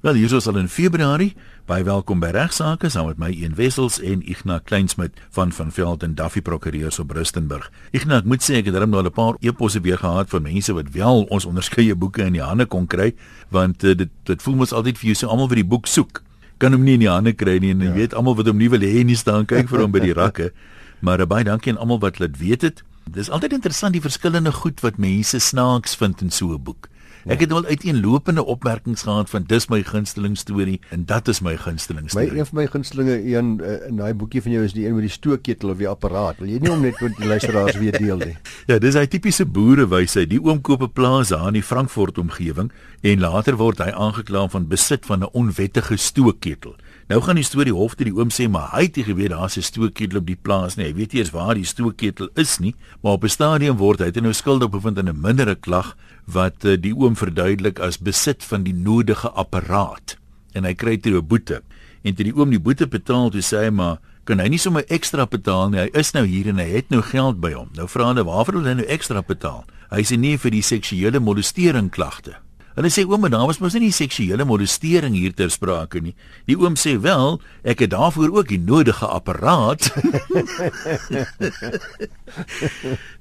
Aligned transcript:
Wel, 0.00 0.14
hier 0.14 0.32
is 0.32 0.46
al 0.48 0.56
in 0.56 0.68
Februarie. 0.72 1.34
Baie 1.68 1.84
welkom 1.84 2.22
by 2.22 2.30
Regsake 2.32 2.88
saam 2.88 3.10
met 3.10 3.18
my 3.20 3.28
Een 3.36 3.52
Wessels 3.58 3.98
en 4.00 4.22
Ignas 4.24 4.62
Kleinsmid 4.64 5.18
van 5.36 5.50
van 5.52 5.72
Veld 5.76 6.06
en 6.06 6.14
Duffy 6.16 6.40
Prokureurs 6.40 6.98
op 7.02 7.10
Rustenburg. 7.12 7.66
Ignas, 7.92 8.22
ek 8.22 8.30
moet 8.32 8.40
sê 8.40 8.62
ek 8.62 8.70
het 8.70 8.78
darem 8.78 8.94
nou 8.94 9.02
'n 9.04 9.12
paar 9.12 9.36
eposse 9.44 9.82
weer 9.84 9.98
gehad 10.00 10.30
van 10.32 10.42
mense 10.42 10.72
wat 10.72 10.88
wel 10.96 11.26
ons 11.28 11.44
onderskeie 11.44 11.94
boeke 11.94 12.24
in 12.24 12.32
die 12.32 12.40
hande 12.40 12.64
kon 12.64 12.86
kry, 12.86 13.12
want 13.50 13.84
uh, 13.84 13.92
dit 13.94 14.08
dit 14.24 14.42
voel 14.42 14.56
mos 14.56 14.72
altyd 14.72 14.96
vir 14.98 15.06
jou 15.06 15.14
so 15.14 15.26
almal 15.26 15.48
wat 15.48 15.60
die 15.60 15.68
boek 15.68 15.86
soek, 15.86 16.22
kan 16.56 16.72
hom 16.72 16.82
nie 16.82 16.94
in 16.94 17.04
die 17.04 17.12
hande 17.12 17.32
kry 17.32 17.58
nie 17.58 17.70
en 17.70 17.80
jy 17.80 17.92
ja. 17.92 17.92
weet 17.92 18.14
almal 18.14 18.36
wat 18.36 18.46
hom 18.46 18.56
nie 18.56 18.70
wil 18.70 18.80
hê 18.80 19.04
nie 19.04 19.16
staan 19.16 19.44
kyk 19.44 19.68
vir 19.68 19.80
hom 19.80 19.92
by 19.92 20.00
die 20.00 20.16
rakke. 20.22 20.52
Maar 21.00 21.20
uh, 21.20 21.26
baie 21.26 21.44
dankie 21.44 21.72
aan 21.72 21.78
almal 21.78 22.00
wat 22.00 22.16
dit 22.16 22.38
weet 22.38 22.62
het. 22.62 22.82
Dis 23.04 23.28
altyd 23.28 23.52
interessant 23.52 23.92
die 23.92 24.00
verskillende 24.00 24.52
goed 24.52 24.80
wat 24.80 24.96
mense 24.96 25.38
snaaks 25.38 25.94
vind 25.94 26.22
in 26.22 26.30
so 26.30 26.56
'n 26.56 26.62
boek. 26.62 26.88
Ja. 27.24 27.34
Ek 27.34 27.40
het 27.44 27.50
wel 27.52 27.64
uiteenlopende 27.64 28.44
opmerkings 28.44 29.02
gehad 29.02 29.30
van 29.30 29.44
dis 29.46 29.66
my 29.68 29.82
gunsteling 29.84 30.38
storie 30.38 30.80
en 30.88 31.04
dat 31.04 31.28
is 31.28 31.40
my 31.44 31.56
gunsteling 31.56 32.08
storie. 32.10 32.32
My 32.32 32.38
een 32.38 32.46
van 32.46 32.58
my 32.58 32.66
gunstelinge 32.66 33.16
een 33.36 33.60
uh, 33.60 33.86
in 33.88 33.96
daai 34.00 34.14
boekie 34.14 34.42
van 34.42 34.52
jou 34.52 34.64
is 34.64 34.72
die 34.72 34.86
een 34.86 34.94
met 34.96 35.04
die 35.04 35.12
stookketel 35.12 35.70
of 35.70 35.76
die 35.76 35.88
apparaat. 35.88 36.38
Wil 36.40 36.48
jy 36.48 36.60
nie 36.64 36.72
om 36.72 36.80
net 36.80 37.00
met 37.00 37.16
die 37.16 37.28
luisteraars 37.28 37.76
weer 37.76 37.98
deel 37.98 38.16
nie? 38.16 38.36
ja, 38.70 38.78
dis 38.78 38.96
hy 38.96 39.04
tipiese 39.06 39.44
boerewysheid. 39.44 40.30
Die 40.30 40.40
oom 40.40 40.60
koop 40.60 40.82
'n 40.82 40.92
plaas 40.92 41.28
daar 41.28 41.48
in 41.48 41.60
die 41.60 41.66
Frankfurt 41.66 42.18
omgewing 42.18 42.72
en 43.00 43.20
later 43.20 43.56
word 43.56 43.78
hy 43.84 43.90
aangekla 43.92 44.48
van 44.48 44.68
besit 44.68 45.06
van 45.06 45.20
'n 45.20 45.32
onwettige 45.32 45.96
stookketel. 45.96 46.76
Nou 47.10 47.18
gaan 47.26 47.40
die 47.40 47.42
storie 47.42 47.72
hof 47.74 47.96
toe 47.98 48.06
die 48.06 48.14
oom 48.14 48.28
sê 48.30 48.44
maar 48.46 48.68
hy 48.70 48.84
het 48.84 48.98
nie 49.00 49.04
geweet 49.08 49.32
daar's 49.32 49.56
'n 49.58 49.66
stookketel 49.66 50.18
op 50.20 50.26
die 50.26 50.38
plaas 50.38 50.76
nie. 50.76 50.86
Hy 50.86 50.94
weet 50.94 51.12
nie 51.12 51.20
eens 51.20 51.32
waar 51.34 51.54
die 51.54 51.66
stookketel 51.66 52.28
is 52.36 52.58
nie, 52.58 52.74
maar 53.02 53.12
op 53.12 53.24
'n 53.24 53.28
stadium 53.28 53.76
word 53.76 53.98
hy 53.98 54.20
nou 54.20 54.32
skuldig 54.32 54.70
bevind 54.70 54.98
in 54.98 55.08
'n 55.08 55.20
mindere 55.20 55.56
klag 55.56 55.96
wat 56.26 56.64
uh, 56.64 56.76
die 56.76 56.94
oom 56.94 57.16
verduidelik 57.16 57.80
as 57.80 57.98
besit 57.98 58.44
van 58.44 58.62
die 58.62 58.74
nodige 58.74 59.28
apparaat. 59.30 60.18
En 60.54 60.64
hy 60.64 60.74
kry 60.74 60.98
toe 60.98 61.18
'n 61.18 61.26
boete. 61.26 61.62
En 62.04 62.14
toe 62.14 62.24
die 62.24 62.36
oom 62.36 62.50
die 62.50 62.60
boete 62.60 62.86
betaal 62.86 63.30
toe 63.30 63.42
sê 63.42 63.64
hy 63.64 63.70
maar 63.70 63.98
kan 64.24 64.38
hy 64.38 64.48
nie 64.48 64.58
sommer 64.58 64.84
ekstra 64.86 65.26
betaal 65.26 65.70
nie? 65.70 65.80
Hy 65.80 65.90
is 65.92 66.12
nou 66.12 66.24
hier 66.24 66.46
en 66.46 66.58
hy 66.58 66.70
het 66.70 66.90
nou 66.90 67.02
geld 67.02 67.40
by 67.40 67.52
hom. 67.52 67.70
Nou 67.74 67.88
vra 67.88 68.06
hulle 68.06 68.24
waarvoor 68.24 68.54
wil 68.54 68.64
hy 68.64 68.74
nou 68.74 68.86
ekstra 68.86 69.22
betaal? 69.22 69.64
Hy 69.90 70.02
sê 70.02 70.16
nee 70.16 70.38
vir 70.38 70.50
die 70.50 70.62
seksuele 70.62 71.18
molestering 71.18 71.90
klagte 71.90 72.36
Hulle 72.78 72.90
sê 72.92 73.02
oom, 73.02 73.26
daar 73.26 73.48
was 73.48 73.58
mos 73.58 73.74
nie 73.74 73.90
seksuele 73.90 74.44
molestering 74.46 75.16
hier 75.18 75.32
ter 75.34 75.50
sprake 75.50 75.98
nie. 76.04 76.12
Die 76.46 76.54
oom 76.54 76.76
sê 76.78 76.94
wel, 77.02 77.40
ek 77.66 77.82
het 77.82 77.90
daarvoor 77.90 78.30
ook 78.36 78.48
die 78.52 78.60
nodige 78.62 79.08
apparaat. 79.10 79.90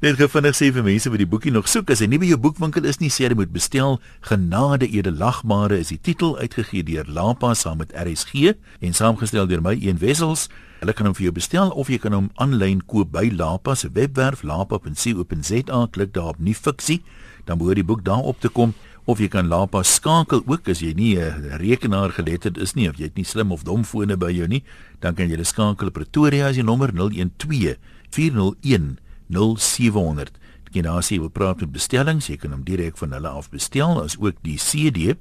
Net 0.05 0.19
gefinnig 0.21 0.53
sê 0.53 0.69
vir 0.75 0.85
mense 0.85 1.09
wat 1.09 1.21
die 1.21 1.29
boekie 1.29 1.53
nog 1.55 1.69
soek, 1.71 1.89
as 1.89 2.01
hy 2.03 2.07
nie 2.11 2.21
by 2.21 2.29
jou 2.29 2.37
boekwinkel 2.41 2.85
is 2.85 3.01
nie, 3.01 3.09
sê 3.09 3.25
jy 3.25 3.33
moet 3.39 3.55
bestel. 3.55 3.97
Genade 4.29 4.85
edelagbare 4.85 5.81
is 5.81 5.89
die 5.95 6.01
titel 6.01 6.37
uitgegee 6.37 6.85
deur 6.85 7.09
Lapa 7.09 7.55
saam 7.57 7.81
met 7.81 7.95
RSG 7.97 8.53
en 8.85 8.93
saamgestel 8.93 9.49
deur 9.49 9.65
my 9.65 9.73
een 9.81 9.97
wessels. 10.03 10.45
Hulle 10.79 10.93
kan 10.95 11.09
hom 11.09 11.15
vir 11.17 11.27
jou 11.27 11.35
bestel 11.35 11.73
of 11.73 11.89
jy 11.91 11.99
kan 11.99 12.15
hom 12.15 12.29
aanlyn 12.39 12.85
koop 12.85 13.09
by 13.17 13.25
Lapa 13.33 13.73
se 13.75 13.89
webwerf 13.97 14.45
lapa.co.za. 14.45 15.79
Klik 15.91 16.13
daar 16.13 16.31
op 16.35 16.39
nuwe 16.39 16.61
fiksie, 16.69 17.01
dan 17.49 17.57
behoort 17.57 17.81
die 17.81 17.89
boek 17.89 18.05
daar 18.05 18.23
op 18.29 18.37
te 18.39 18.53
kom 18.53 18.77
of 19.09 19.17
jy 19.17 19.27
kan 19.33 19.47
Lapa 19.49 19.81
skakel 19.81 20.43
ook 20.45 20.69
as 20.69 20.83
jy 20.85 20.93
nie 20.93 21.17
'n 21.17 21.57
rekenaar 21.57 22.11
geletterd 22.13 22.57
is 22.57 22.75
nie 22.75 22.87
of 22.89 22.97
jy 22.97 23.09
het 23.09 23.15
nie 23.15 23.25
slim 23.25 23.51
of 23.51 23.63
dom 23.63 23.83
fone 23.83 24.17
by 24.17 24.29
jou 24.31 24.47
nie, 24.47 24.63
dan 24.99 25.15
kan 25.15 25.25
jy 25.25 25.35
hulle 25.35 25.45
skakel 25.45 25.91
Pretoria 25.91 26.47
as 26.47 26.57
jy 26.57 26.63
nommer 26.63 26.91
012 26.93 27.77
401 28.11 28.99
0700. 29.29 30.31
Jy 30.71 30.81
nou 30.81 31.01
sê 31.01 31.17
wil 31.17 31.29
praat 31.29 31.61
met 31.61 31.71
bestellings, 31.71 32.27
jy 32.29 32.37
kan 32.37 32.51
hom 32.51 32.63
direk 32.63 32.97
van 32.97 33.11
hulle 33.11 33.27
af 33.27 33.49
bestel 33.49 34.03
as 34.03 34.17
ook 34.19 34.35
die 34.43 34.57
CD 34.57 35.17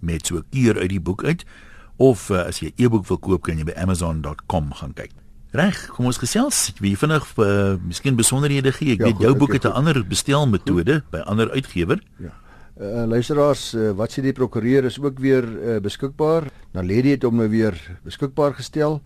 met 0.00 0.26
so 0.26 0.38
'n 0.38 0.44
keer 0.50 0.78
uit 0.78 0.90
die 0.90 1.00
boek 1.00 1.24
uit 1.24 1.44
of 1.96 2.30
uh, 2.30 2.46
as 2.46 2.58
jy 2.58 2.72
e-boek 2.76 3.06
wil 3.06 3.18
koop 3.18 3.42
kan 3.42 3.58
jy 3.58 3.64
by 3.64 3.74
amazon.com 3.76 4.72
gaan 4.72 4.94
kyk. 4.94 5.10
Reg, 5.50 5.86
kom 5.96 6.06
ons 6.06 6.18
gesels. 6.18 6.72
Wie 6.78 6.96
vinnig 6.96 7.24
uh, 7.38 7.76
miskien 7.80 8.16
besonderhede 8.16 8.72
gee. 8.72 8.92
Ek 8.92 9.00
ja, 9.00 9.04
weet 9.06 9.18
jou 9.20 9.34
boek 9.34 9.52
het 9.52 9.64
'n 9.64 9.72
ander 9.72 10.04
bestelmetode 10.04 11.02
by 11.10 11.18
ander 11.18 11.50
uitgewer. 11.50 12.02
Ja. 12.18 12.34
Uh, 12.78 13.10
luisteraars, 13.10 13.74
uh, 13.74 13.90
wat 13.98 14.14
sê 14.14 14.22
die 14.22 14.30
prokureur 14.30 14.86
is 14.86 15.02
ook 15.02 15.18
weer 15.18 15.42
uh, 15.42 15.82
beskikbaar. 15.82 16.46
Nou 16.76 16.84
Lady 16.86 17.10
het 17.16 17.24
hom 17.26 17.34
nou 17.40 17.48
weer 17.50 17.74
beskikbaar 18.06 18.54
gestel. 18.54 19.02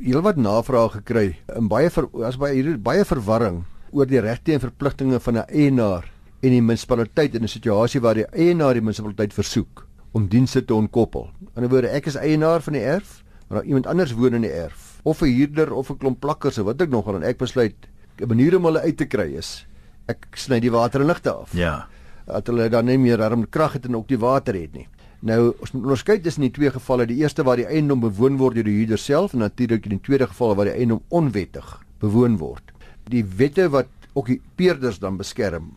heelwat 0.00 0.36
navrae 0.36 0.88
gekry 0.90 1.36
in 1.56 1.68
baie 1.68 1.90
ver, 1.90 2.08
as 2.24 2.36
baie 2.36 2.54
hier 2.54 2.78
baie 2.78 3.04
verwarring 3.04 3.64
oor 3.92 4.06
die 4.06 4.20
regte 4.20 4.52
en 4.52 4.60
verpligtinge 4.60 5.20
van 5.20 5.38
'n 5.38 5.46
eienaar 5.48 6.10
en 6.42 6.50
die 6.50 6.60
munisipaliteit 6.60 7.34
in 7.34 7.44
'n 7.44 7.48
situasie 7.48 8.00
waar 8.00 8.14
die 8.14 8.26
eienaar 8.32 8.74
die 8.74 8.82
munisipaliteit 8.82 9.32
versoek 9.32 9.86
om 10.12 10.28
dienste 10.28 10.64
te 10.64 10.74
ontkoppel. 10.74 11.30
In 11.40 11.48
ander 11.54 11.70
woorde, 11.70 11.88
ek 11.88 12.06
is 12.06 12.16
eienaar 12.16 12.60
van 12.60 12.72
die 12.72 12.82
erf, 12.82 13.24
maar 13.48 13.64
iemand 13.64 13.86
anders 13.86 14.12
woon 14.12 14.34
in 14.34 14.42
die 14.42 14.52
erf 14.52 15.00
of 15.02 15.22
'n 15.22 15.26
huurder 15.26 15.72
of 15.72 15.90
'n 15.90 15.98
klomp 15.98 16.20
plakkers 16.20 16.58
of 16.58 16.64
wat 16.64 16.80
ek 16.80 16.90
nogal 16.90 17.16
en 17.16 17.22
ek 17.22 17.38
besluit 17.38 17.74
'n 18.20 18.28
manier 18.28 18.56
om 18.56 18.64
hulle 18.64 18.80
uit 18.80 18.96
te 18.96 19.06
kry 19.06 19.34
is 19.34 19.66
ek 20.06 20.26
sny 20.34 20.60
die 20.60 20.70
water 20.70 21.00
en 21.00 21.06
ligte 21.06 21.32
af. 21.32 21.52
Ja 21.54 21.88
dat 22.26 22.48
hulle 22.48 22.68
dan 22.72 22.88
nie 22.88 22.98
meer 22.98 23.22
arm 23.22 23.44
krag 23.48 23.78
het 23.78 23.86
en 23.88 23.96
ook 23.96 24.08
die 24.08 24.20
water 24.20 24.56
het 24.56 24.74
nie. 24.76 24.86
Nou 25.24 25.54
ons 25.54 25.72
moet 25.72 25.82
onderskei 25.82 26.18
tussen 26.20 26.44
die 26.44 26.52
twee 26.52 26.70
gevalle. 26.72 27.06
Die 27.08 27.22
eerste 27.22 27.44
waar 27.44 27.56
die 27.60 27.68
eiendom 27.68 28.02
bewoon 28.02 28.36
word 28.40 28.58
deur 28.58 28.66
die 28.68 28.76
huurder 28.80 29.00
self 29.00 29.32
en 29.32 29.40
natuurlik 29.44 29.86
in 29.88 29.96
die 29.96 30.04
tweede 30.04 30.28
geval 30.28 30.52
waar 30.58 30.68
die 30.68 30.76
eiendom 30.76 31.00
onwettig 31.08 31.70
bewoon 32.02 32.36
word. 32.40 32.74
Die 33.08 33.24
wette 33.38 33.70
wat 33.72 33.88
okkupeerders 34.12 35.00
dan 35.00 35.16
beskerm. 35.16 35.72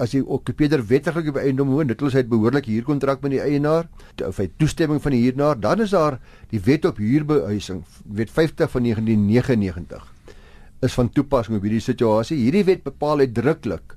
As 0.00 0.12
jy 0.12 0.20
okkupeerder 0.20 0.82
wettiglik 0.88 1.30
op 1.32 1.38
eiendom 1.40 1.70
woon, 1.72 1.88
dit 1.88 2.02
sê 2.12 2.20
hy 2.20 2.24
behoorlik 2.28 2.68
huurkontrak 2.68 3.22
met 3.24 3.32
die 3.32 3.40
eienaar, 3.40 3.86
of 4.26 4.40
hy 4.40 4.50
toestemming 4.60 5.00
van 5.00 5.14
die 5.14 5.22
huurder, 5.22 5.56
dan 5.60 5.80
is 5.80 5.94
daar 5.96 6.18
die 6.52 6.60
wet 6.64 6.84
op 6.84 7.00
huurbehuising, 7.00 7.80
wet 8.18 8.32
50 8.32 8.72
van 8.74 8.84
1999 8.90 10.12
is 10.84 10.92
van 10.92 11.08
toepassing 11.08 11.56
op 11.56 11.64
hierdie 11.64 11.80
situasie. 11.80 12.36
Hierdie 12.36 12.66
wet 12.68 12.82
bepaal 12.84 13.24
uitdruklik 13.24 13.95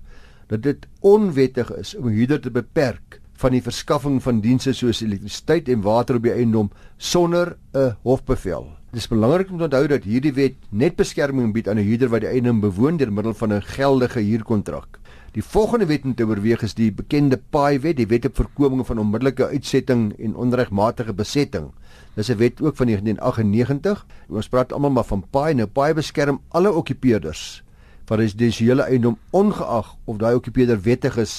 dat 0.49 0.65
dit 0.65 0.87
onwettig 1.05 1.69
is 1.77 1.95
om 1.95 2.09
huurder 2.09 2.41
te 2.41 2.51
beperk 2.51 3.19
van 3.39 3.53
die 3.55 3.63
verskaffing 3.63 4.17
van 4.23 4.41
dienste 4.43 4.73
soos 4.75 5.03
elektrisiteit 5.05 5.69
en 5.71 5.85
water 5.85 6.17
op 6.19 6.25
die 6.25 6.33
eiendom 6.33 6.71
sonder 6.97 7.55
'n 7.73 7.95
hofbevel. 8.03 8.67
Dit 8.91 9.01
is 9.01 9.07
belangrik 9.07 9.51
om 9.51 9.57
te 9.57 9.63
onthou 9.63 9.87
dat 9.87 10.03
hierdie 10.03 10.33
wet 10.33 10.55
net 10.69 10.95
beskerming 10.95 11.53
bied 11.53 11.69
aan 11.69 11.77
'n 11.77 11.85
huurder 11.85 12.09
wat 12.09 12.21
die 12.21 12.29
eiendom 12.29 12.59
bewoon 12.59 12.97
deur 12.97 13.13
middel 13.13 13.33
van 13.33 13.53
'n 13.53 13.61
geldige 13.61 14.19
huurkontrak. 14.19 14.99
Die 15.31 15.43
volgende 15.43 15.85
wet 15.85 16.03
om 16.03 16.15
te 16.15 16.25
oorweeg 16.25 16.61
is 16.61 16.73
die 16.73 16.91
bekende 16.91 17.37
Paai-wet, 17.49 17.97
die 17.97 18.07
wet 18.07 18.25
op 18.25 18.35
voorkoming 18.35 18.85
van 18.85 18.97
onmiddellike 18.97 19.47
uitsetting 19.47 20.13
en 20.19 20.35
onregmatige 20.35 21.13
besetting. 21.13 21.71
Dis 22.16 22.29
'n 22.29 22.37
wet 22.37 22.61
ook 22.61 22.75
van 22.75 22.87
1998. 22.87 24.05
Ons 24.29 24.49
praat 24.49 24.73
almal 24.73 24.91
maar 24.91 25.03
van 25.05 25.23
Paai. 25.29 25.53
Nou 25.53 25.67
Paai 25.67 25.93
beskerm 25.93 26.41
alle 26.49 26.73
okkupeerders 26.73 27.63
van 28.09 28.18
residensiële 28.18 28.88
eiendom 28.90 29.18
ongeag 29.38 29.92
of 30.09 30.18
daai 30.18 30.34
okkupeerder 30.40 30.80
wettig 30.81 31.18
is 31.22 31.34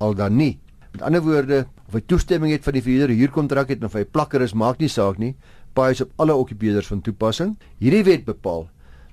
al 0.00 0.14
dan 0.16 0.36
nie. 0.36 0.54
Met 0.94 1.02
ander 1.04 1.20
woorde, 1.24 1.64
of 1.88 1.96
hy 1.98 2.00
toestemming 2.08 2.54
het 2.54 2.64
van 2.64 2.76
die 2.76 2.82
verhuurder 2.84 3.12
huurkontrak 3.18 3.72
het 3.74 3.84
of 3.84 3.96
hy 3.98 4.04
plakker 4.08 4.44
is, 4.44 4.54
maak 4.56 4.80
nie 4.80 4.88
saak 4.88 5.18
nie. 5.20 5.34
Paai 5.76 5.90
is 5.92 6.00
op 6.04 6.14
alle 6.22 6.36
okkupeerders 6.38 6.88
van 6.88 7.02
toepassing. 7.04 7.56
Hierdie 7.82 8.04
wet 8.06 8.24
bepaal 8.24 8.68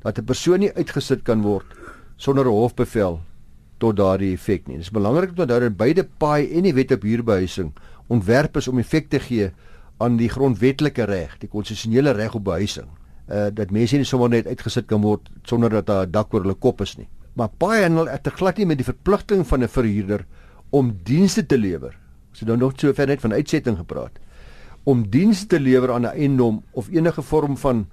dat 0.06 0.20
'n 0.20 0.26
persoon 0.26 0.60
nie 0.60 0.72
uitgesit 0.72 1.24
kan 1.24 1.42
word 1.42 1.68
sonder 2.16 2.46
'n 2.46 2.56
hofbevel 2.56 3.19
tot 3.80 3.98
daardie 3.98 4.34
effek 4.34 4.68
nie. 4.68 4.78
Dit 4.78 4.86
is 4.86 4.92
belangrik 4.92 5.30
om 5.30 5.36
te 5.36 5.42
onthou 5.42 5.60
dat 5.60 5.78
beide 5.78 6.07
paai 6.18 6.48
en 6.54 6.64
die 6.64 6.74
wet 6.74 6.92
op 6.92 7.02
huurbehuising 7.02 7.74
ontwerp 8.07 8.57
is 8.57 8.68
om 8.68 8.80
effek 8.80 9.10
te 9.10 9.19
gee 9.19 9.52
aan 9.98 10.18
die 10.18 10.30
grondwetlike 10.30 11.04
reg, 11.04 11.38
die 11.40 11.50
konstitusionele 11.50 12.12
reg 12.12 12.36
op 12.36 12.44
behuising 12.44 12.88
uh 13.29 13.50
dat 13.53 13.71
mense 13.71 13.97
nie 13.97 14.06
sommer 14.06 14.29
net 14.29 14.47
uitgesit 14.47 14.88
kan 14.88 15.01
word 15.01 15.29
sonder 15.44 15.69
dat 15.69 15.85
daar 15.85 16.06
'n 16.07 16.12
dak 16.12 16.33
oor 16.33 16.41
hulle 16.41 16.56
kop 16.56 16.81
is 16.81 16.97
nie. 16.97 17.07
Maar 17.33 17.50
baie 17.57 17.83
handel 17.83 18.07
het 18.07 18.23
te 18.23 18.29
glad 18.29 18.57
nie 18.57 18.65
met 18.65 18.77
die 18.77 18.85
verpligting 18.85 19.47
van 19.47 19.63
'n 19.63 19.68
verhuurder 19.68 20.25
om 20.69 20.97
dienste 21.03 21.45
te 21.45 21.57
lewer. 21.57 21.97
Ons 22.29 22.39
het 22.39 22.47
nou 22.47 22.57
nog 22.57 22.73
so 22.75 22.94
ver 22.94 23.07
net 23.07 23.21
van 23.21 23.33
uitsetting 23.33 23.77
gepraat. 23.77 24.19
Om 24.83 25.09
dienste 25.09 25.47
te 25.47 25.59
lewer 25.59 25.91
aan 25.91 26.01
'n 26.01 26.15
eiendom 26.15 26.63
of 26.71 26.89
enige 26.89 27.21
vorm 27.21 27.57
van 27.57 27.88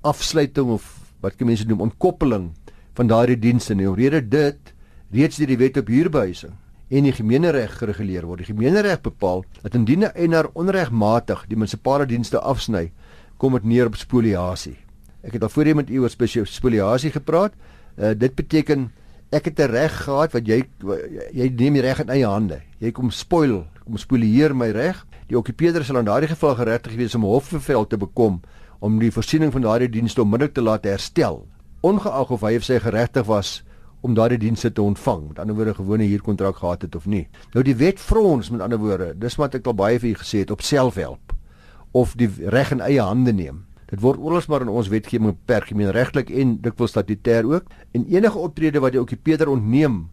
afsluiting 0.00 0.70
of 0.70 1.00
wat 1.20 1.36
kan 1.36 1.46
mense 1.46 1.66
noem 1.66 1.80
ontkoppeling 1.80 2.50
van 2.94 3.06
daardie 3.06 3.38
dienste 3.38 3.74
nie. 3.74 3.88
Omrede 3.88 4.28
dit 4.28 4.74
reeds 5.10 5.36
deur 5.36 5.46
die 5.46 5.58
wet 5.58 5.76
op 5.76 5.86
huurbehuising 5.86 6.52
en 6.88 7.04
die 7.04 7.12
gemeenereg 7.12 7.78
gereguleer 7.78 8.26
word. 8.26 8.38
Die 8.38 8.54
gemeenereg 8.54 9.00
bepaal 9.04 9.44
dat 9.62 9.74
indien 9.74 10.04
'n 10.04 10.12
eienaar 10.14 10.48
onregmatig 10.54 11.44
die 11.48 11.56
munisipale 11.56 12.06
dienste 12.06 12.40
afsny, 12.40 12.92
kom 13.38 13.54
dit 13.54 13.64
neer 13.64 13.86
op 13.86 13.96
spoliasie. 13.96 14.76
Ek 15.22 15.34
het 15.38 15.44
al 15.46 15.52
voorheen 15.52 15.78
met 15.80 15.90
u 15.90 16.02
oor 16.02 16.12
spoliasie 16.46 17.10
gepraat. 17.14 17.54
Uh, 17.98 18.12
dit 18.14 18.34
beteken 18.34 18.90
ek 19.30 19.50
het 19.50 19.60
'n 19.60 19.70
reg 19.70 19.94
gehad 20.04 20.32
wat 20.32 20.46
jy 20.46 20.64
jy 21.32 21.48
neem 21.50 21.74
die 21.74 21.82
reg 21.82 22.00
in 22.00 22.08
eie 22.08 22.26
hande. 22.26 22.62
Jy 22.78 22.92
kom 22.92 23.10
spoil, 23.10 23.66
kom 23.84 23.96
spolieer 23.96 24.54
my 24.54 24.70
reg. 24.70 25.06
Die 25.28 25.36
okkupeerder 25.36 25.84
sal 25.84 25.98
in 25.98 26.04
daardie 26.04 26.28
geval 26.28 26.54
geregtig 26.54 26.96
wees 26.96 27.14
om 27.14 27.22
hofbevel 27.22 27.86
te 27.86 27.96
bekom 27.96 28.40
om 28.80 28.98
die 28.98 29.10
voorsiening 29.10 29.52
van 29.52 29.62
daardie 29.62 29.88
dienste 29.88 30.22
onmiddellik 30.22 30.54
te 30.54 30.62
laat 30.62 30.84
herstel, 30.84 31.46
ongeag 31.82 32.30
of 32.30 32.40
hy 32.40 32.56
of 32.56 32.64
sy 32.64 32.78
geregtig 32.78 33.26
was 33.26 33.64
om 34.00 34.14
daardie 34.14 34.38
dienste 34.38 34.72
te 34.72 34.82
ontvang. 34.82 35.28
Met 35.28 35.38
ander 35.38 35.54
woorde, 35.54 35.74
gewone 35.74 36.04
huurkontrak 36.04 36.56
gehad 36.56 36.82
het 36.82 36.94
of 36.94 37.06
nie. 37.06 37.28
Nou 37.52 37.64
die 37.64 37.76
wet 37.76 38.00
vir 38.00 38.18
ons 38.18 38.50
met 38.50 38.60
ander 38.60 38.78
woorde, 38.78 39.14
dis 39.18 39.36
wat 39.36 39.54
ek 39.54 39.66
al 39.66 39.74
baie 39.74 39.98
vir 39.98 40.10
u 40.10 40.14
gesê 40.14 40.38
het 40.38 40.50
op 40.50 40.62
selfhelp 40.62 41.37
of 41.92 42.14
die 42.16 42.28
reg 42.52 42.70
in 42.70 42.80
eie 42.80 43.00
hande 43.00 43.32
neem. 43.32 43.64
Dit 43.88 44.02
word 44.04 44.20
oorals 44.20 44.46
maar 44.46 44.60
in 44.60 44.68
ons 44.68 44.90
wetgewing 44.92 45.32
beperk, 45.32 45.70
gemeenregtelik 45.70 46.30
en 46.30 46.58
dikwels 46.60 46.92
statutêr 46.92 47.46
ook. 47.48 47.70
En 47.96 48.04
enige 48.04 48.38
optrede 48.38 48.82
wat 48.84 48.92
die 48.92 49.00
okkupeerder 49.00 49.48
ontneem 49.48 50.08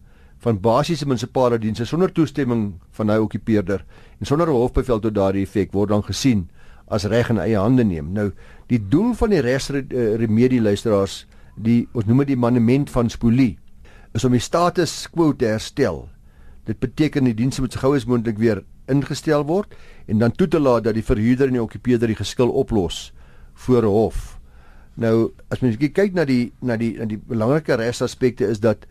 van 0.46 0.60
basiese 0.62 1.08
munisipale 1.08 1.60
dienste 1.60 1.86
sonder 1.86 2.12
toestemming 2.14 2.76
van 2.96 3.10
hy 3.10 3.18
okkupeerder 3.24 3.86
en 4.20 4.26
sonder 4.26 4.48
'n 4.48 4.56
hofbevel 4.56 5.00
tot 5.00 5.16
daardie 5.16 5.44
effek 5.44 5.74
word 5.74 5.90
dan 5.90 6.04
gesien 6.04 6.50
as 6.88 7.06
reg 7.06 7.30
in 7.30 7.40
eie 7.40 7.58
hande 7.58 7.84
neem. 7.84 8.12
Nou, 8.14 8.32
die 8.68 8.80
doel 8.80 9.14
van 9.14 9.30
die 9.30 9.42
regsremedie 9.42 10.62
luisteraars, 10.62 11.26
die 11.56 11.88
ons 11.94 12.06
noem 12.06 12.18
dit 12.18 12.28
die 12.28 12.38
monument 12.38 12.90
van 12.90 13.10
spolie 13.10 13.58
is 14.14 14.24
om 14.24 14.32
die 14.32 14.40
status 14.40 15.10
quo 15.12 15.34
te 15.34 15.46
herstel. 15.46 16.10
Dit 16.66 16.80
beteken 16.80 17.24
die 17.24 17.34
dienste 17.34 17.62
moet 17.62 17.74
so 17.74 17.80
gou 17.80 17.96
as 17.96 18.06
moontlik 18.06 18.38
weer 18.38 18.64
ingestel 18.88 19.46
word 19.46 19.76
en 20.08 20.20
dan 20.20 20.32
toe 20.32 20.48
te 20.48 20.60
laat 20.60 20.84
dat 20.84 20.94
die 20.94 21.04
verhuurder 21.04 21.48
en 21.48 21.54
die 21.54 21.64
okkupeerder 21.64 22.08
die 22.08 22.16
geskil 22.20 22.50
oplos 22.50 23.14
voor 23.54 23.84
hof. 23.84 24.40
Nou 24.96 25.32
as 25.52 25.60
mens 25.60 25.78
kyk 25.78 26.14
na 26.16 26.26
die 26.26 26.54
na 26.62 26.78
die 26.80 26.94
na 27.00 27.06
die 27.06 27.20
belangrike 27.20 27.76
regsaspekte 27.76 28.48
is 28.48 28.60
dat 28.60 28.86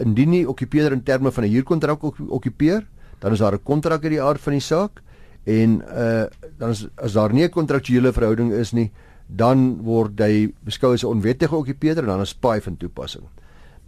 indien 0.00 0.30
die 0.30 0.48
okkupeerder 0.48 0.92
in 0.92 1.02
terme 1.02 1.32
van 1.32 1.44
'n 1.44 1.50
huurkontrak 1.50 2.02
okkupeer, 2.02 2.86
dan 3.18 3.32
is 3.32 3.38
daar 3.38 3.54
'n 3.54 3.62
kontrak 3.62 4.04
in 4.04 4.10
die 4.10 4.22
aard 4.22 4.40
van 4.40 4.52
die 4.52 4.60
saak 4.60 5.02
en 5.44 5.82
uh 5.82 6.24
dan 6.58 6.70
is 6.70 6.86
as 6.96 7.12
daar 7.12 7.32
nie 7.32 7.44
'n 7.44 7.50
kontraktuele 7.50 8.12
verhouding 8.12 8.52
is 8.52 8.72
nie, 8.72 8.90
dan 9.26 9.82
word 9.82 10.18
hy 10.20 10.52
beskou 10.64 10.92
as 10.94 11.02
'n 11.02 11.06
onwettige 11.06 11.56
okkupeerder 11.56 12.04
en 12.04 12.10
dan 12.10 12.20
is 12.20 12.34
paai 12.34 12.60
van 12.60 12.76
toepassing. 12.76 13.24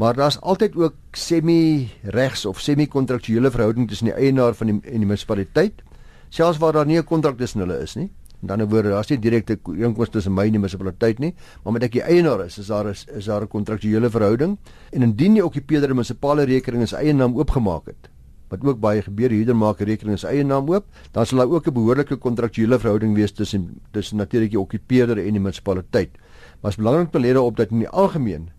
Maar 0.03 0.17
daar's 0.19 0.41
altyd 0.41 0.75
ook 0.77 0.95
semi-regs 1.15 2.47
of 2.47 2.61
semi-kontraktuele 2.61 3.51
verhouding 3.51 3.89
tussen 3.89 4.09
die 4.09 4.15
eienaar 4.15 4.57
van 4.59 4.67
die 4.67 4.75
en 4.75 5.05
die 5.05 5.07
munisipaliteit, 5.07 5.85
selfs 6.29 6.59
waar 6.59 6.73
daar 6.75 6.87
nie 6.87 6.99
'n 6.99 7.05
kontrak 7.05 7.37
tussen 7.39 7.61
hulle 7.61 7.77
is 7.83 7.95
nie. 7.95 8.11
In 8.43 8.51
ander 8.51 8.69
woorde, 8.69 8.89
daar's 8.89 9.11
nie 9.11 9.19
direkte 9.19 9.59
inkomste 9.65 10.13
tussen 10.13 10.35
my 10.35 10.47
en 10.47 10.53
die 10.53 10.59
munisipaliteit 10.59 11.19
nie, 11.19 11.35
maar 11.63 11.73
met 11.73 11.83
ek 11.83 11.93
die 11.93 12.03
eienaar 12.03 12.45
is, 12.45 12.59
is 12.59 12.67
daar 12.67 12.91
is, 12.91 13.05
is 13.15 13.25
daar 13.25 13.43
'n 13.43 13.49
kontraktuele 13.49 14.11
verhouding. 14.11 14.59
En 14.91 15.03
indien 15.03 15.35
die 15.35 15.45
okkupeerder 15.45 15.91
'n 15.91 15.95
munisipale 15.95 16.45
rekening 16.45 16.81
in 16.81 16.89
sy 16.89 16.97
eie 16.97 17.13
naam 17.13 17.37
oopgemaak 17.37 17.87
het, 17.87 18.11
wat 18.49 18.65
ook 18.65 18.81
baie 18.81 19.03
gebeur, 19.03 19.31
huurder 19.31 19.57
maak 19.57 19.81
'n 19.81 19.85
rekening 19.85 20.13
in 20.13 20.19
sy 20.19 20.27
eie 20.27 20.45
naam 20.45 20.69
oop, 20.69 20.85
dan 21.13 21.27
sal 21.27 21.39
daar 21.39 21.51
ook 21.51 21.67
'n 21.67 21.73
behoorlike 21.73 22.17
kontraktuele 22.17 22.79
verhouding 22.79 23.15
wees 23.15 23.33
tussen 23.33 23.81
tussen 23.93 24.17
natuurlik 24.17 24.51
die 24.51 24.61
okkupeerder 24.61 25.19
en 25.19 25.33
die 25.33 25.41
munisipaliteit. 25.41 26.11
Maar 26.61 26.71
is 26.71 26.77
belangrik 26.77 27.11
te 27.11 27.21
let 27.21 27.37
op 27.37 27.57
dat 27.57 27.71
in 27.71 27.79
die 27.79 27.89
algemeen 27.89 28.51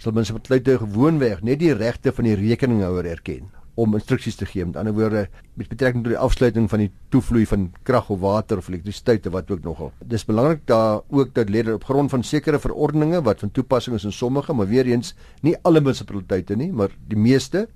sal 0.00 0.14
munisipaliteite 0.16 0.78
gewoonweg 0.80 1.42
net 1.44 1.60
die 1.60 1.74
regte 1.76 2.12
van 2.16 2.24
die 2.24 2.36
rekeninghouer 2.38 3.04
erken 3.10 3.50
om 3.80 3.94
instruksies 3.96 4.36
te 4.36 4.46
gee. 4.48 4.64
Met 4.66 4.78
ander 4.80 4.94
woorde, 4.96 5.26
met 5.56 5.68
betrekking 5.70 6.02
tot 6.04 6.12
die 6.14 6.20
afsluiting 6.20 6.68
van 6.72 6.82
die 6.84 6.90
toevloei 7.12 7.44
van 7.48 7.68
krag 7.88 8.10
of 8.12 8.20
water 8.20 8.60
of 8.60 8.68
elektrisiteit 8.68 9.28
of 9.28 9.36
wat 9.36 9.50
ook 9.52 9.62
nogal. 9.64 9.92
Dis 10.04 10.26
belangrik 10.28 10.66
daar 10.68 11.00
ook 11.08 11.34
dat 11.36 11.52
lede 11.52 11.76
op 11.76 11.84
grond 11.88 12.12
van 12.12 12.24
sekere 12.24 12.60
verordeninge 12.60 13.22
wat 13.24 13.44
van 13.44 13.52
toepassing 13.52 13.96
is 13.96 14.04
in 14.08 14.12
sommige, 14.12 14.52
maar 14.52 14.68
weer 14.68 14.88
eens 14.88 15.14
nie 15.42 15.56
alle 15.62 15.80
munisipaliteite 15.80 16.56
nie, 16.56 16.72
maar 16.72 16.92
die 17.08 17.18
meeste 17.18 17.68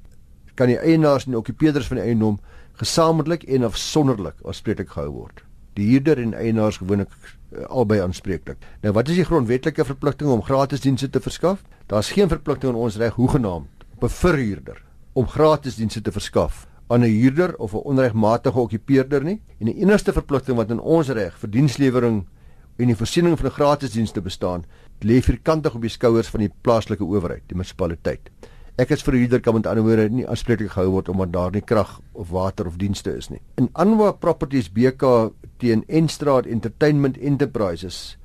kan 0.55 0.71
die 0.71 0.79
eienaars 0.79 1.27
en 1.27 1.35
die 1.35 1.41
okkupeerders 1.41 1.89
van 1.91 2.01
die 2.01 2.07
eiendom 2.07 2.39
gesamentlik 2.81 3.45
en 3.45 3.69
afsonderlik 3.69 4.41
aanspreeklik 4.45 4.97
gehou 4.97 5.11
word. 5.13 5.45
Die 5.75 5.89
huurder 5.91 6.19
en 6.23 6.35
eienaars 6.35 6.77
gewoonlik 6.77 7.11
uh, 7.11 7.65
albei 7.67 8.01
aanspreeklik. 8.01 8.59
Nou 8.83 8.93
wat 8.95 9.09
is 9.09 9.19
die 9.21 9.25
grondwetlike 9.25 9.85
verpligting 9.85 10.31
om 10.31 10.43
gratis 10.43 10.81
dienste 10.81 11.11
te 11.11 11.21
verskaf? 11.21 11.63
Daar's 11.87 12.13
geen 12.15 12.29
verpligting 12.29 12.73
in 12.73 12.79
ons 12.79 12.97
reg 12.97 13.15
hoegenaamd 13.15 13.87
op 13.97 14.05
'n 14.05 14.09
verhuurder 14.09 14.83
om 15.13 15.29
gratis 15.29 15.77
dienste 15.77 16.01
te 16.01 16.13
verskaf 16.13 16.67
aan 16.87 17.01
'n 17.01 17.11
huurder 17.21 17.57
of 17.57 17.73
'n 17.73 17.87
onregmatige 17.91 18.59
okkupeerder 18.59 19.25
nie. 19.25 19.41
En 19.59 19.67
die 19.67 19.77
enigste 19.77 20.13
verpligting 20.13 20.57
wat 20.57 20.71
in 20.71 20.81
ons 20.81 21.09
reg 21.09 21.39
vir 21.39 21.51
dienslewering 21.51 22.27
en 22.77 22.87
die 22.87 22.97
voorsiening 22.97 23.39
van 23.39 23.51
gratis 23.51 23.91
dienste 23.91 24.21
bestaan, 24.21 24.65
lê 25.01 25.21
vierkantig 25.23 25.75
op 25.75 25.81
die 25.81 25.91
skouers 25.91 26.29
van 26.29 26.41
die 26.41 26.53
plaaslike 26.61 27.05
owerheid, 27.05 27.43
die 27.47 27.57
munisipaliteit. 27.57 28.31
Ek 28.75 28.91
as 28.91 29.05
verhuurder 29.07 29.39
kan 29.39 29.55
met 29.55 29.69
ander 29.71 29.85
woorde 29.87 30.09
nie 30.11 30.25
aanspreeklik 30.27 30.73
gehou 30.75 30.97
word 30.97 31.09
omdat 31.13 31.31
daar 31.31 31.53
nie 31.55 31.63
krag 31.63 31.93
of 32.19 32.33
water 32.35 32.67
of 32.67 32.75
dienste 32.81 33.13
is 33.15 33.29
nie. 33.31 33.39
In 33.55 33.69
Anwa 33.79 34.09
Properties 34.19 34.67
BK 34.67 35.31
teen 35.63 35.85
Enstraat 35.87 36.49
Entertainment 36.51 37.21
Enterprises 37.23 38.17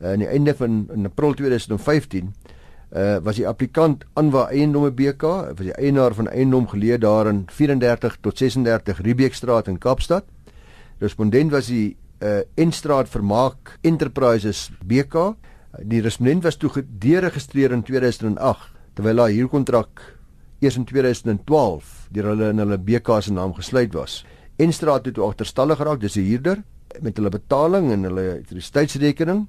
uh, 0.00 0.14
in 0.14 0.24
die 0.24 0.30
einde 0.32 0.54
van 0.56 0.86
in 0.94 1.04
April 1.04 1.36
2015 1.36 2.30
uh, 2.32 3.18
was 3.20 3.36
die 3.36 3.44
applikant 3.44 4.06
Anwa 4.16 4.46
Eiendomme 4.48 4.94
BK, 4.96 5.34
was 5.52 5.66
die 5.66 5.76
eienaar 5.76 6.16
van 6.16 6.32
eiendom 6.32 6.70
geleë 6.72 7.02
daar 7.04 7.28
in 7.28 7.44
34 7.52 8.16
tot 8.24 8.40
36 8.40 9.04
Riebeekstraat 9.04 9.68
in 9.68 9.76
Kaapstad. 9.76 10.24
Respondent 11.04 11.52
was 11.52 11.68
die 11.68 11.98
uh, 12.24 12.40
Enstraat 12.56 13.12
Vermaak 13.12 13.76
Enterprises 13.84 14.70
BK. 14.80 15.34
Die 15.84 16.00
respondent 16.00 16.48
was 16.48 16.56
toe 16.56 16.72
gederegistreer 16.80 17.76
in 17.76 17.84
2008 17.84 18.77
terwyl 18.98 19.20
haar 19.22 19.30
huurkontrak 19.30 20.00
eers 20.58 20.74
in 20.74 20.84
2012 20.88 22.08
deur 22.10 22.32
hulle 22.32 22.48
in 22.50 22.58
hulle 22.64 22.80
BK 22.82 23.20
se 23.22 23.30
naam 23.30 23.52
gesluit 23.54 23.94
was. 23.94 24.24
Enstraat 24.58 25.06
het 25.06 25.14
toe 25.14 25.28
agterstallig 25.28 25.78
geraak, 25.78 26.00
dis 26.00 26.16
'n 26.16 26.26
huurder 26.26 26.64
met 27.00 27.16
hulle 27.16 27.30
betaling 27.30 27.92
en 27.92 28.02
hulle 28.02 28.24
elektrisiteitsrekening 28.34 29.46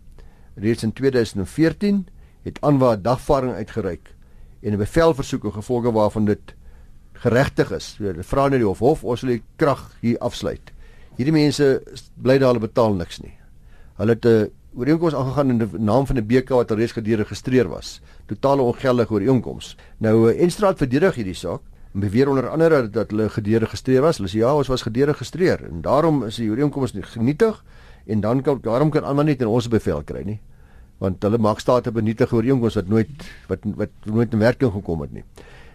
reeds 0.56 0.84
in 0.84 0.94
2014 0.94 2.06
het 2.44 2.62
Anwa 2.62 2.94
'n 2.96 3.02
dagvaarding 3.02 3.54
uitgereik 3.54 4.14
en 4.62 4.74
'n 4.74 4.78
bevelversoek 4.78 5.44
en 5.44 5.54
gevolge 5.54 5.92
waarvan 5.92 6.26
dit 6.26 6.54
geregtig 7.14 7.72
is. 7.72 7.96
Hulle 7.98 8.24
vra 8.24 8.48
net 8.48 8.60
die 8.60 8.68
hof 8.68 8.80
hof 8.80 9.04
ons 9.04 9.22
wil 9.22 9.32
die 9.32 9.44
krag 9.56 9.98
hier 10.02 10.20
afsluit. 10.20 10.72
Hierdie 11.18 11.34
mense 11.34 11.82
bly 12.16 12.38
daar 12.38 12.54
hulle 12.54 12.68
betaal 12.68 12.94
niks 12.94 13.20
nie. 13.22 13.34
Hulle 13.98 14.14
het 14.14 14.26
'n 14.26 14.52
ooreenkoms 14.80 15.16
aangegaan 15.16 15.50
in 15.50 15.60
die 15.62 15.80
naam 15.80 16.06
van 16.08 16.18
'n 16.18 16.26
BK 16.26 16.50
wat 16.50 16.72
reeds 16.72 16.92
gederegistreer 16.92 17.68
was. 17.68 18.02
Totale 18.26 18.62
ongeldige 18.62 19.14
ooreenkoms. 19.14 19.76
Nou 19.98 20.34
Enstraat 20.34 20.78
verdedig 20.78 21.16
hierdie 21.16 21.36
saak 21.36 21.62
en 21.94 22.00
beweer 22.00 22.30
onder 22.30 22.50
andere 22.50 22.90
dat 22.90 23.12
hulle 23.12 23.30
gederegistreer 23.30 24.02
was. 24.02 24.18
Hulle 24.18 24.30
sê 24.30 24.38
ja, 24.38 24.56
ons 24.56 24.68
was 24.68 24.82
gederegistreer 24.82 25.66
en 25.70 25.82
daarom 25.82 26.24
is 26.24 26.36
die 26.36 26.50
ooreenkoms 26.50 26.94
nie 26.94 27.04
genietig 27.04 27.64
en 28.06 28.22
dan 28.22 28.42
kan 28.42 28.60
daarom 28.62 28.90
kan 28.90 29.04
almal 29.04 29.26
net 29.26 29.42
in 29.42 29.48
ons 29.48 29.68
bevel 29.68 30.04
kry 30.04 30.24
nie 30.24 30.40
want 31.00 31.24
hulle 31.24 31.40
maak 31.40 31.60
staat 31.60 31.88
op 31.88 31.96
'n 31.98 32.04
nietige 32.04 32.36
ooreenkoms 32.36 32.76
wat 32.76 32.88
nooit 32.88 33.10
wat 33.48 33.60
wat 33.76 33.90
nooit 34.04 34.34
in 34.34 34.40
werking 34.40 34.72
gekom 34.72 35.02
het 35.02 35.12
nie. 35.12 35.24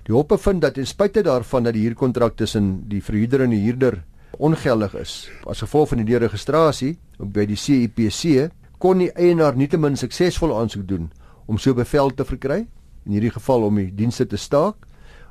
Die 0.04 0.14
hof 0.14 0.26
bevind 0.26 0.60
dat 0.60 0.74
ten 0.74 0.86
spyte 0.86 1.22
daarvan 1.22 1.62
dat 1.64 1.72
die 1.72 1.82
huurkontrak 1.82 2.36
tussen 2.36 2.84
die 2.88 3.02
verhuurder 3.02 3.40
en 3.40 3.50
die 3.50 3.62
huurder 3.64 4.04
ongeldig 4.38 4.94
is 4.94 5.30
as 5.46 5.62
gevolg 5.62 5.88
van 5.88 5.98
die 5.98 6.06
deregistrasie 6.06 6.98
by 7.18 7.46
die 7.46 7.56
CIPC 7.56 8.50
kon 8.78 9.02
die 9.02 9.10
eienaar 9.12 9.56
nietemin 9.56 9.96
suksesvol 9.96 10.54
aansoek 10.56 10.86
doen 10.88 11.10
om 11.46 11.58
so 11.58 11.74
bevel 11.74 12.10
te 12.14 12.24
verkry 12.24 12.64
in 13.04 13.16
hierdie 13.16 13.32
geval 13.34 13.68
om 13.68 13.80
die 13.80 13.90
dienste 13.94 14.26
te 14.26 14.40
staak 14.40 14.86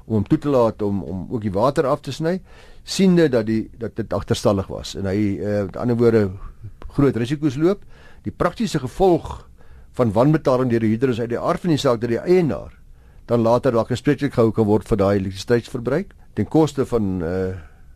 om 0.05 0.19
hom 0.19 0.27
toe 0.27 0.39
te 0.39 0.51
laat 0.51 0.81
om 0.81 1.01
om 1.03 1.25
ook 1.31 1.41
die 1.41 1.53
water 1.53 1.87
af 1.89 2.03
te 2.05 2.11
sny 2.11 2.39
siende 2.83 3.29
dat 3.29 3.47
die 3.47 3.69
dat 3.79 3.95
dit 3.95 4.13
agterstallig 4.13 4.67
was 4.67 4.95
en 4.99 5.07
hy 5.09 5.17
uh, 5.39 5.63
met 5.69 5.79
ander 5.79 5.97
woorde 5.97 6.23
groot 6.93 7.17
risiko's 7.17 7.57
loop 7.57 7.83
die 8.23 8.31
praktiese 8.35 8.79
gevolg 8.79 9.47
van 9.97 10.13
wanbetaling 10.13 10.69
deur 10.71 10.83
die 10.83 10.93
huurder 10.93 11.13
is 11.13 11.21
uit 11.21 11.31
die 11.33 11.39
aard 11.39 11.61
van 11.63 11.75
die 11.75 11.81
saak 11.81 12.01
dat 12.01 12.11
die 12.11 12.21
eienaar 12.21 12.73
dan 13.27 13.41
later 13.41 13.71
dalk 13.71 13.93
gespreeklik 13.93 14.33
gehou 14.35 14.51
kan 14.51 14.67
word 14.67 14.87
vir 14.87 14.99
daai 14.99 15.15
elektrisiteitsverbruik 15.17 16.11
ten 16.35 16.49
koste 16.49 16.85
van 16.85 17.21
uh 17.23 17.53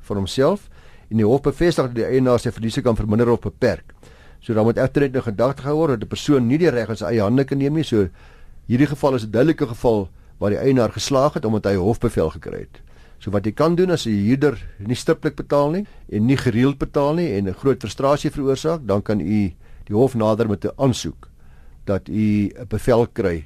van 0.07 0.21
homself 0.21 0.69
en 1.11 1.21
die 1.21 1.27
hof 1.27 1.41
bevestig 1.43 1.89
dat 1.89 1.95
die 1.97 2.07
eienaar 2.07 2.39
sy 2.39 2.51
verliese 2.55 2.83
kan 2.83 2.95
verminder 2.95 3.29
of 3.31 3.43
beperk. 3.43 3.93
So 4.39 4.53
dan 4.53 4.65
moet 4.65 4.77
egter 4.77 5.01
net 5.01 5.13
nou 5.13 5.23
gedagte 5.23 5.61
gehou 5.61 5.77
word 5.77 5.99
dat 5.99 6.03
'n 6.03 6.07
persoon 6.07 6.47
nie 6.47 6.57
die 6.57 6.69
reg 6.69 6.89
in 6.89 6.95
sy 6.95 7.05
eie 7.05 7.21
hande 7.21 7.43
kan 7.43 7.57
neem 7.57 7.73
nie. 7.73 7.83
So 7.83 8.09
hierdie 8.67 8.87
geval 8.87 9.15
is 9.15 9.23
'n 9.23 9.31
duidelike 9.31 9.67
geval 9.67 10.09
waar 10.39 10.49
die 10.49 10.59
eienaar 10.59 10.91
geslaag 10.91 11.33
het 11.33 11.45
omdat 11.45 11.65
hy 11.65 11.75
hofbevel 11.75 12.29
gekry 12.29 12.59
het. 12.59 12.81
So 13.19 13.31
wat 13.31 13.45
jy 13.45 13.51
kan 13.51 13.75
doen 13.75 13.91
as 13.91 14.05
'n 14.05 14.11
huurder 14.11 14.57
nie 14.77 14.95
stiptelik 14.95 15.35
betaal 15.35 15.71
nie 15.71 15.85
en 16.09 16.25
nie 16.25 16.37
gereeld 16.37 16.77
betaal 16.77 17.13
nie 17.13 17.33
en 17.33 17.47
'n 17.47 17.53
groot 17.53 17.79
frustrasie 17.79 18.31
veroorsaak, 18.31 18.85
dan 18.85 19.01
kan 19.01 19.19
u 19.19 19.53
die 19.85 19.95
hof 19.95 20.15
nader 20.15 20.47
met 20.47 20.65
'n 20.65 20.71
aansoek 20.77 21.29
dat 21.85 22.07
u 22.07 22.49
'n 22.49 22.67
bevel 22.67 23.07
kry 23.07 23.45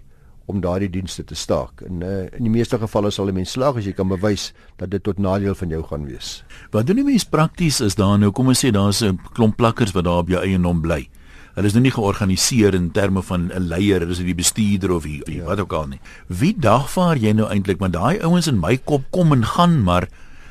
om 0.51 0.59
daardie 0.63 0.89
dienste 0.91 1.23
te 1.27 1.35
staak. 1.35 1.81
En 1.87 2.03
uh, 2.03 2.25
in 2.37 2.45
die 2.47 2.53
meeste 2.53 2.79
gevalle 2.81 3.11
sal 3.11 3.31
'n 3.31 3.39
mens 3.39 3.55
slaag 3.55 3.79
as 3.79 3.87
jy 3.87 3.95
kan 3.95 4.11
bewys 4.11 4.51
dat 4.77 4.91
dit 4.91 5.03
tot 5.03 5.17
nadeel 5.17 5.55
van 5.55 5.69
jou 5.69 5.83
gaan 5.83 6.05
wees. 6.05 6.43
Wat 6.71 6.87
doen 6.87 6.99
die 7.01 7.07
mens 7.07 7.25
prakties 7.25 7.81
is 7.81 7.95
daar 7.95 8.19
nou 8.19 8.31
kom 8.31 8.47
ons 8.47 8.65
sê 8.65 8.71
daar's 8.71 9.01
'n 9.01 9.19
klomp 9.33 9.55
plakkers 9.57 9.95
wat 9.95 10.03
daar 10.03 10.23
op 10.25 10.29
jou 10.29 10.41
eie 10.43 10.57
naam 10.57 10.81
bly. 10.81 11.07
Hulle 11.55 11.67
is 11.67 11.73
nou 11.73 11.83
nie 11.83 11.91
georganiseer 11.91 12.73
in 12.73 12.91
terme 12.91 13.21
van 13.21 13.51
'n 13.51 13.67
leier, 13.67 14.01
is 14.09 14.17
dit 14.17 14.25
die 14.25 14.35
bestuurder 14.35 14.91
of 14.91 15.03
wie, 15.03 15.21
ja. 15.25 15.43
wat 15.45 15.59
ook 15.59 15.73
al 15.73 15.87
nie. 15.87 15.99
Wie 16.27 16.55
dagvaar 16.55 17.17
jy 17.17 17.31
nou 17.31 17.49
eintlik? 17.49 17.79
Want 17.79 17.93
daai 17.93 18.19
ouens 18.23 18.47
in 18.47 18.59
my 18.59 18.77
kop 18.77 19.03
kom 19.11 19.31
en 19.31 19.43
gaan, 19.43 19.83
maar 19.83 20.07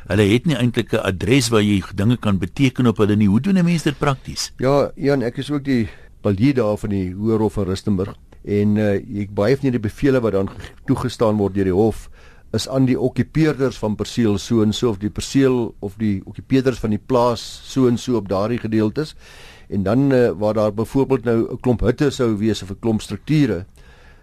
hulle 0.08 0.22
het 0.22 0.46
nie 0.46 0.56
eintlik 0.56 0.92
'n 0.92 1.04
adres 1.04 1.48
waar 1.48 1.62
jy 1.62 1.82
dinge 1.94 2.16
kan 2.16 2.38
beteken 2.38 2.86
op 2.86 2.98
hulle 2.98 3.16
nie. 3.16 3.28
Hoe 3.28 3.40
doen 3.40 3.58
'n 3.58 3.64
mens 3.64 3.82
dit 3.82 3.98
prakties? 3.98 4.52
Ja, 4.58 4.90
Jan, 4.96 5.22
ek 5.22 5.38
is 5.38 5.50
ook 5.50 5.64
die 5.64 5.88
balie 6.22 6.54
daar 6.54 6.76
van 6.76 6.90
die 6.90 7.14
Hoërhof 7.14 7.52
van 7.52 7.64
Rustenburg 7.64 8.14
en 8.44 8.76
uh, 8.76 8.94
ek 8.96 9.34
baie 9.36 9.56
van 9.56 9.70
die 9.70 9.82
bevele 9.82 10.20
wat 10.20 10.32
dan 10.32 10.48
toegestaan 10.86 11.36
word 11.36 11.54
deur 11.54 11.68
die 11.68 11.76
hof 11.76 12.08
is 12.56 12.66
aan 12.68 12.86
die 12.88 12.98
okkupeerders 12.98 13.78
van 13.78 13.94
perseel 13.94 14.38
so 14.38 14.62
en 14.62 14.72
so 14.74 14.90
of 14.90 14.98
die 14.98 15.10
perseel 15.10 15.74
of 15.78 15.94
die 16.00 16.20
okkupeerders 16.26 16.80
van 16.82 16.90
die 16.90 16.98
plaas 16.98 17.42
so 17.64 17.86
en 17.86 17.98
so 17.98 18.16
op 18.18 18.28
daardie 18.28 18.58
gedeeltes. 18.58 19.14
En 19.70 19.84
dan 19.86 20.10
uh, 20.10 20.30
waar 20.34 20.54
daar 20.54 20.74
byvoorbeeld 20.74 21.24
nou 21.24 21.52
'n 21.52 21.60
klomp 21.60 21.80
hutte 21.80 22.10
sou 22.10 22.36
wees 22.38 22.62
of 22.62 22.70
'n 22.70 22.80
klomp 22.80 23.02
strukture 23.02 23.66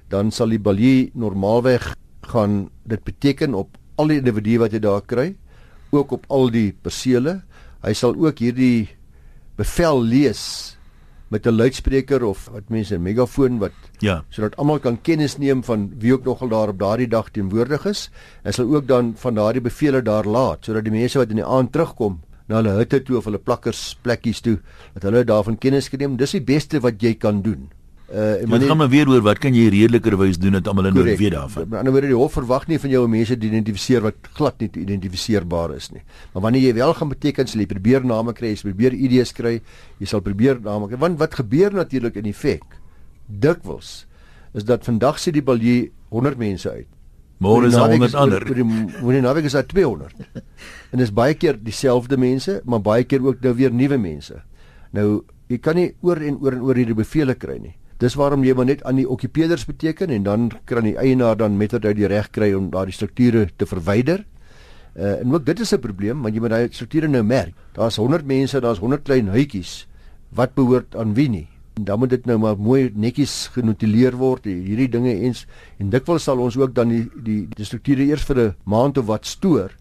dan 0.08 0.32
sal 0.32 0.50
die 0.50 0.60
balie 0.60 1.12
normaalweg 1.14 1.94
gaan 2.32 2.70
dit 2.88 3.04
beteken 3.04 3.54
op 3.54 3.78
al 3.96 4.08
die 4.08 4.20
individue 4.22 4.60
wat 4.60 4.72
jy 4.72 4.80
daar 4.80 5.04
kry 5.04 5.36
ook 5.92 6.12
op 6.12 6.26
al 6.32 6.50
die 6.52 6.72
persele 6.72 7.42
hy 7.84 7.94
sal 7.94 8.16
ook 8.16 8.40
hierdie 8.40 8.90
bevel 9.60 10.02
lees 10.04 10.77
met 11.30 11.46
'n 11.46 11.56
luidspreker 11.56 12.24
of 12.24 12.50
wat 12.52 12.70
mense 12.70 12.96
'n 12.96 13.02
megafoon 13.02 13.60
wat 13.60 13.72
ja 14.00 14.24
sodat 14.30 14.56
almal 14.58 14.80
kan 14.80 15.02
kennis 15.02 15.38
neem 15.38 15.64
van 15.64 15.92
wie 16.00 16.14
ook 16.14 16.24
nogal 16.24 16.48
daar 16.48 16.70
op 16.70 16.80
daardie 16.80 17.08
dag 17.08 17.30
teenwoordig 17.30 17.86
is. 17.86 18.10
Hy 18.44 18.52
sal 18.52 18.76
ook 18.76 18.88
dan 18.88 19.14
van 19.16 19.36
daardie 19.36 19.62
bevele 19.62 20.02
daar 20.02 20.26
laat 20.26 20.66
sodat 20.66 20.84
die 20.84 20.94
mense 20.94 21.18
wat 21.18 21.30
in 21.30 21.36
die 21.36 21.46
aand 21.46 21.72
terugkom 21.72 22.20
na 22.48 22.56
hulle 22.56 22.78
hutte 22.80 23.04
toe 23.04 23.18
of 23.18 23.26
hulle 23.26 23.40
plakkers 23.40 23.98
plekkies 24.02 24.42
toe 24.42 24.60
dat 24.94 25.04
hulle 25.04 25.24
daarvan 25.24 25.58
kennis 25.58 25.88
geneem. 25.88 26.18
Dis 26.18 26.32
die 26.32 26.42
beste 26.42 26.80
wat 26.80 27.02
jy 27.02 27.14
kan 27.16 27.42
doen. 27.42 27.70
Uh 28.08 28.42
en 28.42 28.50
wanneer 28.50 28.70
gaan 28.70 28.78
maar 28.78 28.90
weer 28.90 29.10
oor 29.10 29.22
wat 29.22 29.40
kan 29.44 29.52
jy 29.52 29.66
redelikerwys 29.68 30.38
doen 30.40 30.56
dat 30.56 30.68
almal 30.72 30.86
nou 30.88 31.04
weet 31.04 31.34
daarvan. 31.34 31.64
Aan 31.64 31.70
die 31.70 31.78
ander 31.78 31.94
wyse 31.94 32.08
die 32.08 32.16
hof 32.16 32.38
verwag 32.38 32.68
nie 32.68 32.80
van 32.80 32.90
jou 32.90 33.02
om 33.04 33.12
mense 33.12 33.36
te 33.38 33.46
identifiseer 33.46 34.04
wat 34.06 34.30
glad 34.38 34.62
nie 34.64 34.70
identifiseerbaar 34.80 35.74
is 35.76 35.90
nie. 35.92 36.04
Maar 36.32 36.46
wanneer 36.46 36.70
jy 36.70 36.74
wel 36.78 36.94
gaan 36.96 37.10
beteken 37.12 37.48
sal 37.52 37.60
jy 37.60 37.68
probeer 37.68 38.06
name 38.08 38.34
kry, 38.34 38.54
jy 38.54 38.62
probeer 38.70 38.94
ID's 38.96 39.34
kry, 39.36 39.58
jy 40.00 40.08
sal 40.08 40.22
probeer 40.24 40.62
name 40.64 40.88
kry. 40.88 41.00
Want 41.02 41.20
wat 41.20 41.36
gebeur 41.36 41.76
natuurlik 41.76 42.16
in 42.16 42.30
effek 42.32 42.64
dikwels 43.28 44.06
is 44.56 44.64
dat 44.64 44.88
vandag 44.88 45.20
sê 45.20 45.34
die 45.36 45.44
balie 45.44 45.92
100 46.16 46.40
mense 46.40 46.72
uit. 46.72 46.88
Môre 47.44 47.68
is 47.68 47.76
100 47.76 48.16
ander. 48.16 48.46
Wanneer 49.02 49.22
nou 49.22 49.34
is 49.44 49.52
dit 49.52 49.68
200. 49.68 50.14
en 50.96 51.04
dis 51.04 51.12
baie 51.12 51.36
keer 51.36 51.60
dieselfde 51.60 52.18
mense, 52.18 52.62
maar 52.64 52.80
baie 52.80 53.04
keer 53.04 53.20
ook 53.26 53.44
nou 53.44 53.54
weer 53.54 53.76
nuwe 53.76 54.00
mense. 54.00 54.40
Nou 54.96 55.26
jy 55.52 55.60
kan 55.60 55.76
nie 55.76 55.92
oor 56.02 56.24
en 56.24 56.40
oor 56.40 56.56
en 56.56 56.64
oor 56.64 56.80
hierdie 56.80 56.96
bevele 56.96 57.36
kry 57.36 57.58
nie. 57.60 57.76
Dis 57.98 58.14
waarom 58.14 58.44
jy 58.46 58.54
maar 58.54 58.68
net 58.70 58.84
aan 58.86 59.00
die 59.00 59.08
okkupeerders 59.10 59.66
beteken 59.66 60.12
en 60.14 60.24
dan 60.24 60.50
kan 60.70 60.86
die 60.86 60.98
eienaar 60.98 61.38
dan 61.38 61.58
met 61.58 61.74
dit 61.74 61.96
die 61.98 62.08
reg 62.08 62.30
kry 62.30 62.52
om 62.54 62.70
daardie 62.70 62.94
strukture 62.94 63.48
te 63.58 63.66
verwyder. 63.66 64.26
Uh, 64.98 65.20
en 65.22 65.34
ook 65.34 65.46
dit 65.46 65.60
is 65.60 65.74
'n 65.74 65.80
probleem 65.80 66.22
want 66.22 66.34
jy 66.34 66.42
moet 66.42 66.50
daai 66.50 66.68
strukture 66.72 67.08
nou 67.08 67.24
merk. 67.24 67.54
Daar's 67.74 67.98
100 67.98 68.26
mense, 68.26 68.60
daar's 68.62 68.80
100 68.80 69.04
klein 69.04 69.28
huitjies. 69.28 69.88
Wat 70.30 70.54
behoort 70.54 70.96
aan 70.96 71.14
wie 71.14 71.30
nie? 71.30 71.48
En 71.78 71.84
dan 71.84 72.00
moet 72.00 72.10
dit 72.10 72.26
nou 72.26 72.38
maar 72.38 72.58
mooi 72.58 72.92
netjies 72.94 73.50
genotuleer 73.54 74.16
word 74.16 74.46
hierdie 74.46 74.90
dinge 74.90 75.14
eens 75.14 75.46
en 75.78 75.90
dikwels 75.90 76.24
sal 76.24 76.40
ons 76.40 76.58
ook 76.58 76.74
dan 76.76 76.90
die 76.90 77.10
die, 77.24 77.48
die 77.50 77.66
strukture 77.66 78.04
eers 78.04 78.26
vir 78.26 78.38
'n 78.38 78.56
maand 78.64 78.98
of 78.98 79.06
wat 79.06 79.26
stoor 79.26 79.72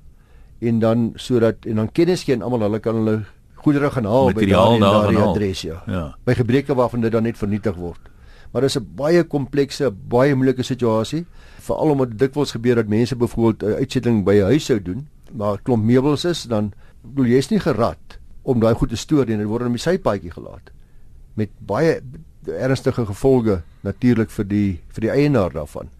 en 0.60 0.78
dan 0.78 1.12
sodat 1.16 1.66
en 1.66 1.76
dan 1.76 1.92
kennis 1.92 2.24
gee 2.24 2.34
aan 2.34 2.42
almal 2.42 2.60
hulle 2.60 2.80
kan 2.80 2.94
hulle 2.94 3.24
goedere 3.66 3.90
gaan 3.90 4.06
haal 4.06 4.30
by 4.32 4.46
daardie 4.46 5.22
adres 5.22 5.64
ja. 5.66 5.80
ja. 5.90 6.04
By 6.24 6.36
gebreke 6.38 6.76
waarvan 6.78 7.02
dit 7.04 7.12
dan 7.12 7.26
net 7.26 7.38
vernietig 7.38 7.74
word. 7.78 8.12
Maar 8.52 8.62
dit 8.62 8.70
is 8.70 8.78
'n 8.78 8.86
baie 8.96 9.24
komplekse, 9.24 9.90
baie 9.90 10.34
moeilike 10.34 10.62
situasie, 10.62 11.26
veral 11.60 11.90
omdat 11.90 12.10
dit 12.10 12.18
dikwels 12.18 12.54
gebeur 12.54 12.74
dat 12.74 12.88
mense 12.88 13.16
byvoorbeeld 13.16 13.62
'n 13.62 13.78
uitsetting 13.82 14.24
by 14.24 14.34
'n 14.38 14.50
huis 14.54 14.64
sou 14.64 14.78
doen, 14.82 15.08
maar 15.32 15.58
klomp 15.62 15.84
meubels 15.84 16.24
is, 16.24 16.42
dan 16.42 16.72
bedoel 17.02 17.26
jy's 17.26 17.50
nie 17.50 17.60
gerad 17.60 18.18
om 18.42 18.60
daai 18.60 18.74
goed 18.74 18.88
te 18.88 18.96
stoor 18.96 19.26
nie, 19.26 19.36
dit 19.36 19.46
word 19.46 19.66
in 19.66 19.72
die 19.72 19.78
sypaadjie 19.78 20.30
gelaat 20.30 20.70
met 21.36 21.50
baie 21.58 22.00
ernstige 22.46 23.04
gevolge 23.06 23.60
natuurlik 23.84 24.30
vir 24.30 24.48
die 24.48 24.70
vir 24.94 25.06
die 25.06 25.10
eienaar 25.12 25.52
daarvan. 25.52 25.90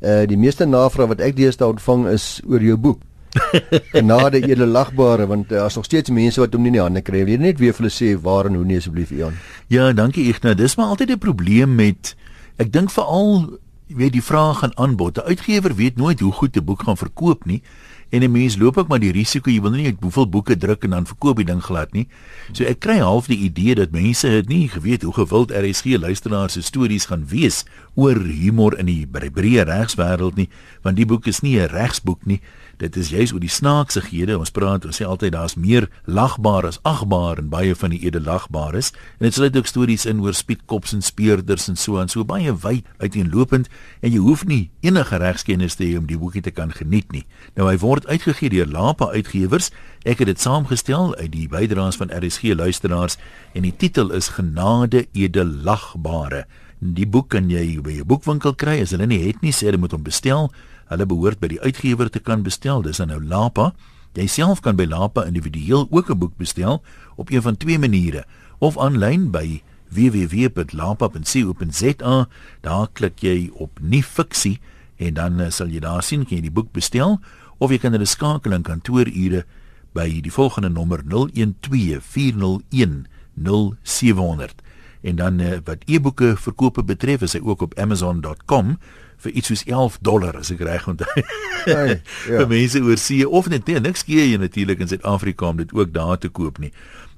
Uh 0.00 0.26
die 0.28 0.38
meeste 0.40 0.64
navrae 0.64 1.06
wat 1.12 1.20
ek 1.20 1.36
deesdae 1.36 1.68
ontvang 1.68 2.06
is 2.12 2.40
oor 2.48 2.62
jou 2.62 2.76
boek. 2.76 3.00
Genade 3.94 4.40
edele 4.42 4.66
lagbare 4.66 5.26
want 5.26 5.48
daar's 5.48 5.74
uh, 5.74 5.76
nog 5.76 5.84
steeds 5.84 6.10
mense 6.10 6.40
wat 6.40 6.52
hom 6.52 6.62
nie 6.62 6.72
in 6.72 6.78
die 6.78 6.82
hande 6.82 7.02
kry. 7.02 7.24
Wil 7.24 7.34
jy 7.34 7.40
net 7.42 7.58
weer 7.58 7.74
vir 7.74 7.86
hulle 7.86 7.94
sê 7.94 8.14
waar 8.20 8.46
en 8.50 8.54
hoe 8.58 8.64
nie 8.64 8.78
asseblief 8.78 9.10
Ian? 9.10 9.34
Ja, 9.72 9.92
dankie 9.92 10.28
Ignas. 10.30 10.56
Dis 10.56 10.76
maar 10.76 10.94
altyd 10.94 11.10
'n 11.10 11.18
probleem 11.18 11.74
met 11.74 12.14
ek 12.56 12.72
dink 12.72 12.90
veral 12.90 13.58
weet 13.86 14.12
die 14.12 14.22
vraag 14.22 14.62
aan 14.62 14.76
aanbod. 14.78 15.18
'n 15.18 15.26
Uitgewer 15.26 15.74
weet 15.74 15.96
nooit 15.96 16.20
hoe 16.20 16.32
goed 16.32 16.56
'n 16.56 16.64
boek 16.64 16.82
gaan 16.82 16.96
verkoop 16.96 17.44
nie. 17.44 17.62
En 18.10 18.22
'n 18.22 18.30
mens 18.30 18.56
loop 18.56 18.76
ook 18.78 18.88
maar 18.88 19.00
die 19.00 19.12
risiko 19.12 19.50
jy 19.50 19.60
wil 19.60 19.70
nie 19.70 19.82
net 19.82 19.96
hoeveel 20.00 20.28
boeke 20.28 20.56
druk 20.56 20.84
en 20.84 20.90
dan 20.90 21.06
verkoop 21.06 21.36
die 21.36 21.44
ding 21.44 21.62
glad 21.62 21.92
nie. 21.92 22.08
So 22.52 22.64
ek 22.64 22.78
kry 22.78 22.98
half 22.98 23.26
die 23.26 23.38
idee 23.38 23.74
dat 23.74 23.90
mense 23.90 24.28
het 24.28 24.48
nie 24.48 24.68
geweet 24.68 25.02
hoe 25.02 25.12
gewild 25.12 25.50
RSG 25.50 25.84
luisteraars 25.84 26.52
se 26.52 26.62
stories 26.62 27.06
gaan 27.06 27.26
wees 27.28 27.64
oor 27.94 28.18
humor 28.18 28.78
in 28.78 28.86
die 28.86 29.06
breë 29.06 29.64
regswêreld 29.68 30.36
nie, 30.36 30.48
want 30.82 30.96
die 30.96 31.06
boek 31.06 31.26
is 31.26 31.42
nie 31.42 31.58
'n 31.60 31.68
regsboek 31.70 32.26
nie. 32.26 32.40
Dit 32.78 32.96
is 32.96 33.12
juis 33.14 33.32
oor 33.32 33.40
die 33.40 33.50
snaaksighede. 33.52 34.38
Ons 34.38 34.50
praat 34.50 34.84
ons 34.84 34.96
sê 34.98 35.06
altyd 35.06 35.32
daar's 35.32 35.54
meer 35.54 35.86
lagbaar 36.10 36.66
as 36.66 36.80
agbaar 36.82 37.38
en 37.38 37.48
baie 37.48 37.74
van 37.74 37.90
die 37.90 38.02
edelagbaares 38.02 38.90
en 39.18 39.28
dit 39.28 39.34
sluit 39.34 39.56
ook 39.56 39.66
stories 39.66 40.06
in 40.06 40.20
oor 40.20 40.34
spietkops 40.34 40.92
en 40.92 41.02
speurders 41.02 41.68
en 41.68 41.76
so 41.76 42.00
en 42.00 42.08
so 42.08 42.24
baie 42.24 42.52
wyd 42.52 42.84
uiteenlopend. 42.98 43.68
En 44.00 44.10
jy 44.10 44.18
hoef 44.18 44.44
nie 44.44 44.70
enige 44.80 45.16
regskennis 45.16 45.74
te 45.74 45.84
hê 45.84 45.98
om 45.98 46.06
die 46.06 46.18
boekie 46.18 46.42
te 46.42 46.50
kan 46.50 46.72
geniet 46.72 47.12
nie. 47.12 47.24
Nou 47.54 47.68
hy 47.68 47.78
word 47.78 48.06
uitgegee 48.06 48.50
deur 48.50 48.66
Lapa 48.66 49.12
Uitgewers. 49.14 49.70
Ek 50.04 50.18
het 50.18 50.26
dit 50.26 50.40
saamgestel 50.40 51.14
uit 51.16 51.32
die 51.32 51.48
bydraes 51.48 51.96
van 51.96 52.10
RSG 52.10 52.58
luisteraars 52.58 53.16
en 53.54 53.62
die 53.62 53.76
titel 53.76 54.10
is 54.10 54.34
Genade 54.34 55.06
edelagbare 55.12 56.44
die 56.78 57.06
boek 57.06 57.28
kan 57.28 57.50
jy 57.50 57.80
by 57.80 58.00
'n 58.00 58.06
boekwinkel 58.06 58.54
kry 58.54 58.80
as 58.80 58.90
hulle 58.90 59.06
nie 59.06 59.26
het 59.26 59.42
nie 59.42 59.52
sê 59.52 59.70
jy 59.70 59.76
moet 59.76 59.92
hom 59.92 60.02
bestel 60.02 60.50
Hulle 60.92 61.06
behoort 61.08 61.40
by 61.40 61.48
die 61.54 61.62
uitgewer 61.64 62.10
te 62.12 62.20
kan 62.20 62.42
bestel. 62.44 62.82
Dis 62.84 63.00
nou 63.00 63.16
Lapa. 63.22 63.72
Jy 64.14 64.26
self 64.30 64.60
kan 64.62 64.76
by 64.78 64.86
Lapa 64.86 65.24
individueel 65.26 65.88
ook 65.90 66.10
'n 66.10 66.18
boek 66.18 66.36
bestel 66.36 66.82
op 67.16 67.30
een 67.30 67.42
van 67.42 67.56
twee 67.56 67.78
maniere 67.78 68.24
of 68.58 68.78
aanlyn 68.78 69.30
by 69.30 69.62
www.lapa.co.za. 69.90 72.28
Daar 72.60 72.88
klik 72.92 73.20
jy 73.20 73.50
op 73.54 73.80
nuwe 73.80 74.02
fiksie 74.02 74.60
en 74.96 75.14
dan 75.14 75.40
uh, 75.40 75.50
sal 75.50 75.68
jy 75.68 75.80
daar 75.80 76.02
sien 76.02 76.26
kan 76.26 76.36
jy 76.36 76.42
die 76.42 76.50
boek 76.50 76.72
bestel 76.72 77.20
of 77.58 77.70
jy 77.70 77.78
kan 77.78 77.92
hulle 77.92 78.06
skakel 78.06 78.52
in 78.52 78.62
kantoorure 78.62 79.44
by 79.92 80.20
die 80.20 80.32
volgende 80.32 80.68
nommer 80.68 81.02
012 81.02 82.04
401 82.04 83.06
0700 83.34 84.63
en 85.04 85.16
dan 85.20 85.40
uh, 85.40 85.56
wat 85.64 85.84
e-boeke 85.86 86.34
verkope 86.40 86.84
betref 86.84 87.22
is 87.26 87.36
hy 87.36 87.42
ook 87.44 87.62
op 87.66 87.78
amazon.com 87.78 88.76
vir 89.24 89.32
iets 89.32 89.52
soos 89.52 89.64
11 89.68 89.98
dollar 90.04 90.36
as 90.40 90.50
ek 90.52 90.64
reg 90.66 90.88
onthou. 90.90 91.24
Hey, 91.64 92.00
ja. 92.28 92.40
vir 92.40 92.48
mense 92.50 92.80
oor 92.84 93.00
see 93.00 93.24
of 93.24 93.48
net 93.52 93.68
nee, 93.68 93.80
niks 93.80 94.04
gee 94.08 94.24
jy 94.32 94.40
natuurlik 94.40 94.82
in 94.84 94.90
Suid-Afrika 94.90 95.52
om 95.52 95.60
dit 95.62 95.72
ook 95.72 95.92
daar 95.94 96.18
te 96.18 96.28
koop 96.28 96.58
nie. 96.62 96.72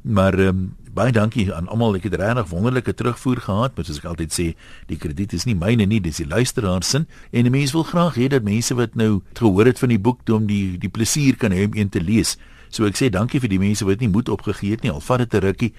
Maar 0.06 0.38
ehm 0.38 0.66
um, 0.66 0.66
baie 0.96 1.12
dankie 1.12 1.50
aan 1.52 1.68
almal. 1.68 1.98
Ek 1.98 2.06
het 2.08 2.14
regtig 2.16 2.48
wonderlike 2.48 2.94
terugvoer 2.96 3.40
gehad, 3.44 3.74
maar 3.76 3.84
soos 3.84 3.98
ek 4.00 4.06
altyd 4.08 4.32
sê, 4.32 4.46
die 4.88 4.96
krediet 4.96 5.34
is 5.36 5.44
nie 5.44 5.56
myne 5.58 5.84
nie, 5.84 6.00
dis 6.00 6.22
die 6.22 6.28
luisteraars 6.28 6.88
se. 6.94 7.02
En 7.32 7.44
'n 7.44 7.52
mens 7.52 7.74
wil 7.76 7.84
graag 7.84 8.16
hê 8.16 8.28
dat 8.32 8.42
mense 8.42 8.74
wat 8.74 8.94
nou 8.94 9.20
gehoor 9.34 9.66
het 9.66 9.78
van 9.78 9.88
die 9.92 10.00
boek, 10.00 10.24
om 10.32 10.46
die 10.46 10.78
die 10.78 10.88
plesier 10.88 11.36
kan 11.36 11.52
hê 11.52 11.66
om 11.66 11.76
een 11.76 11.88
te 11.88 12.00
lees. 12.00 12.38
So 12.70 12.86
ek 12.86 12.96
sê 12.96 13.10
dankie 13.10 13.40
vir 13.40 13.48
die 13.48 13.58
mense 13.58 13.84
wat 13.84 14.00
nie 14.00 14.08
moed 14.08 14.28
opgegee 14.28 14.70
het 14.70 14.82
nie. 14.82 14.90
Al 14.90 15.00
vat 15.00 15.18
dit 15.18 15.34
'n 15.34 15.44
rukkie, 15.44 15.72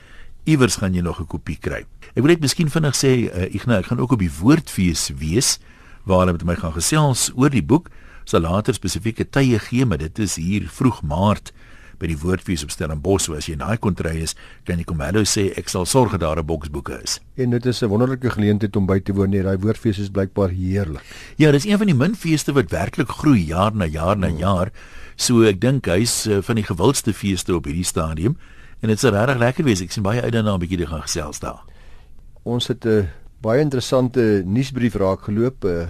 iewers 0.47 0.79
gaan 0.79 0.95
jy 0.95 1.01
nog 1.01 1.19
'n 1.19 1.27
kopie 1.27 1.59
kry. 1.59 1.85
Ek 2.15 2.23
wil 2.23 2.31
net 2.31 2.41
miskien 2.41 2.69
vinnig 2.69 2.95
sê, 2.95 3.29
uh, 3.29 3.53
Ignas, 3.53 3.79
ek 3.79 3.85
gaan 3.85 3.99
ook 3.99 4.11
op 4.11 4.19
die 4.19 4.31
woordfees 4.31 5.11
wees 5.19 5.59
waar 6.05 6.19
hulle 6.19 6.31
met 6.31 6.45
my 6.45 6.55
gaan 6.55 6.73
gesels 6.73 7.31
oor 7.35 7.49
die 7.49 7.63
boek. 7.63 7.89
Sal 8.23 8.41
later 8.41 8.73
spesifieke 8.73 9.29
tye 9.29 9.59
gee, 9.59 9.85
maar 9.85 9.97
dit 9.97 10.19
is 10.19 10.35
hier 10.35 10.67
vroeg 10.67 11.01
Maart 11.03 11.51
by 11.99 12.07
die 12.07 12.17
woordfees 12.17 12.63
op 12.63 12.71
Stellenbosch. 12.71 13.25
So 13.25 13.35
as 13.37 13.47
jy 13.49 13.55
naai 13.55 13.77
kon 13.81 13.95
kry 13.97 14.15
is, 14.21 14.35
kan 14.65 14.77
jy 14.77 14.85
kom 14.87 14.99
hallo 14.99 15.25
sê 15.27 15.49
ek 15.57 15.69
sal 15.69 15.85
sorg 15.85 16.11
dat 16.11 16.21
daar 16.21 16.39
'n 16.39 16.45
boksboeke 16.45 17.01
is. 17.03 17.19
En 17.37 17.49
dit 17.49 17.65
is 17.65 17.81
'n 17.81 17.89
wonderlike 17.89 18.29
geleentheid 18.29 18.75
om 18.75 18.85
by 18.85 18.99
te 18.99 19.13
woon. 19.13 19.29
Nee, 19.29 19.43
daai 19.43 19.57
woordfees 19.57 19.99
is 19.99 20.09
blykbaar 20.09 20.49
heerlik. 20.49 21.03
Ja, 21.37 21.51
dis 21.51 21.65
een 21.65 21.77
van 21.77 21.87
die 21.87 21.95
min 21.95 22.15
feeste 22.15 22.53
wat 22.53 22.71
werklik 22.71 23.09
groei 23.09 23.45
jaar 23.45 23.75
na 23.75 23.85
jaar 23.85 24.17
na 24.17 24.27
hmm. 24.27 24.37
jaar. 24.37 24.71
So 25.15 25.43
ek 25.43 25.59
dink 25.61 25.85
hy's 25.85 26.27
uh, 26.27 26.41
van 26.41 26.55
die 26.55 26.63
gewildste 26.63 27.13
feeste 27.13 27.55
op 27.55 27.65
hierdie 27.65 27.83
stadium 27.83 28.37
en 28.81 28.87
dit 28.87 28.97
is 28.97 29.09
regtig 29.09 29.37
lekker 29.37 29.63
wees. 29.63 29.81
Ek 29.81 29.91
sien 29.91 30.03
baie 30.03 30.21
uit 30.21 30.33
daarna 30.33 30.55
'n 30.55 30.59
bietjie 30.59 30.77
te 30.77 30.87
gaan 30.87 31.01
gesels 31.01 31.39
daar. 31.39 31.63
Ons 32.43 32.67
het 32.67 32.85
'n 32.85 32.89
uh, 32.89 33.05
baie 33.41 33.61
interessante 33.61 34.43
nuusbrief 34.45 34.95
raak 34.95 35.21
geloop. 35.21 35.65
Uh, 35.65 35.87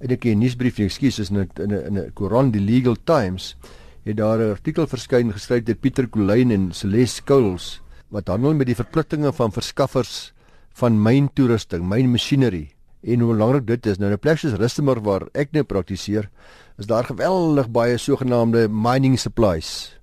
eintlik 0.00 0.24
'n 0.24 0.38
nuusbrief, 0.38 0.78
ekskuus, 0.78 1.18
is 1.18 1.30
in 1.30 1.38
'n 1.38 1.50
in 1.60 1.98
'n 1.98 2.12
koerant 2.14 2.52
die 2.52 2.60
Legal 2.62 2.96
Times 3.04 3.56
het 4.04 4.16
daar 4.16 4.38
'n 4.38 4.50
artikel 4.50 4.86
verskyn 4.86 5.32
geskryf 5.32 5.64
deur 5.64 5.76
Pieter 5.76 6.08
Colyn 6.08 6.50
en 6.50 6.72
Celeste 6.72 7.22
Skuls 7.22 7.80
wat 8.08 8.28
handel 8.28 8.54
met 8.54 8.66
die 8.66 8.78
verpligtinge 8.78 9.32
van 9.32 9.52
verskaffers 9.52 10.32
van 10.78 11.02
myn 11.02 11.30
toerusting, 11.34 11.88
myn 11.88 12.10
masjinerie 12.10 12.70
en 13.02 13.20
hoe 13.20 13.32
belangrik 13.32 13.66
dit 13.66 13.86
is. 13.86 13.98
Nou 13.98 14.10
in 14.10 14.16
'n 14.16 14.18
plek 14.18 14.38
soos 14.38 14.58
Rustenburg 14.58 15.02
waar 15.02 15.28
ek 15.32 15.52
nou 15.52 15.64
praktiseer, 15.64 16.30
is 16.78 16.86
daar 16.86 17.04
geweldig 17.04 17.70
baie 17.70 17.96
sogenaamde 17.98 18.68
mining 18.68 19.18
supplies. 19.18 19.98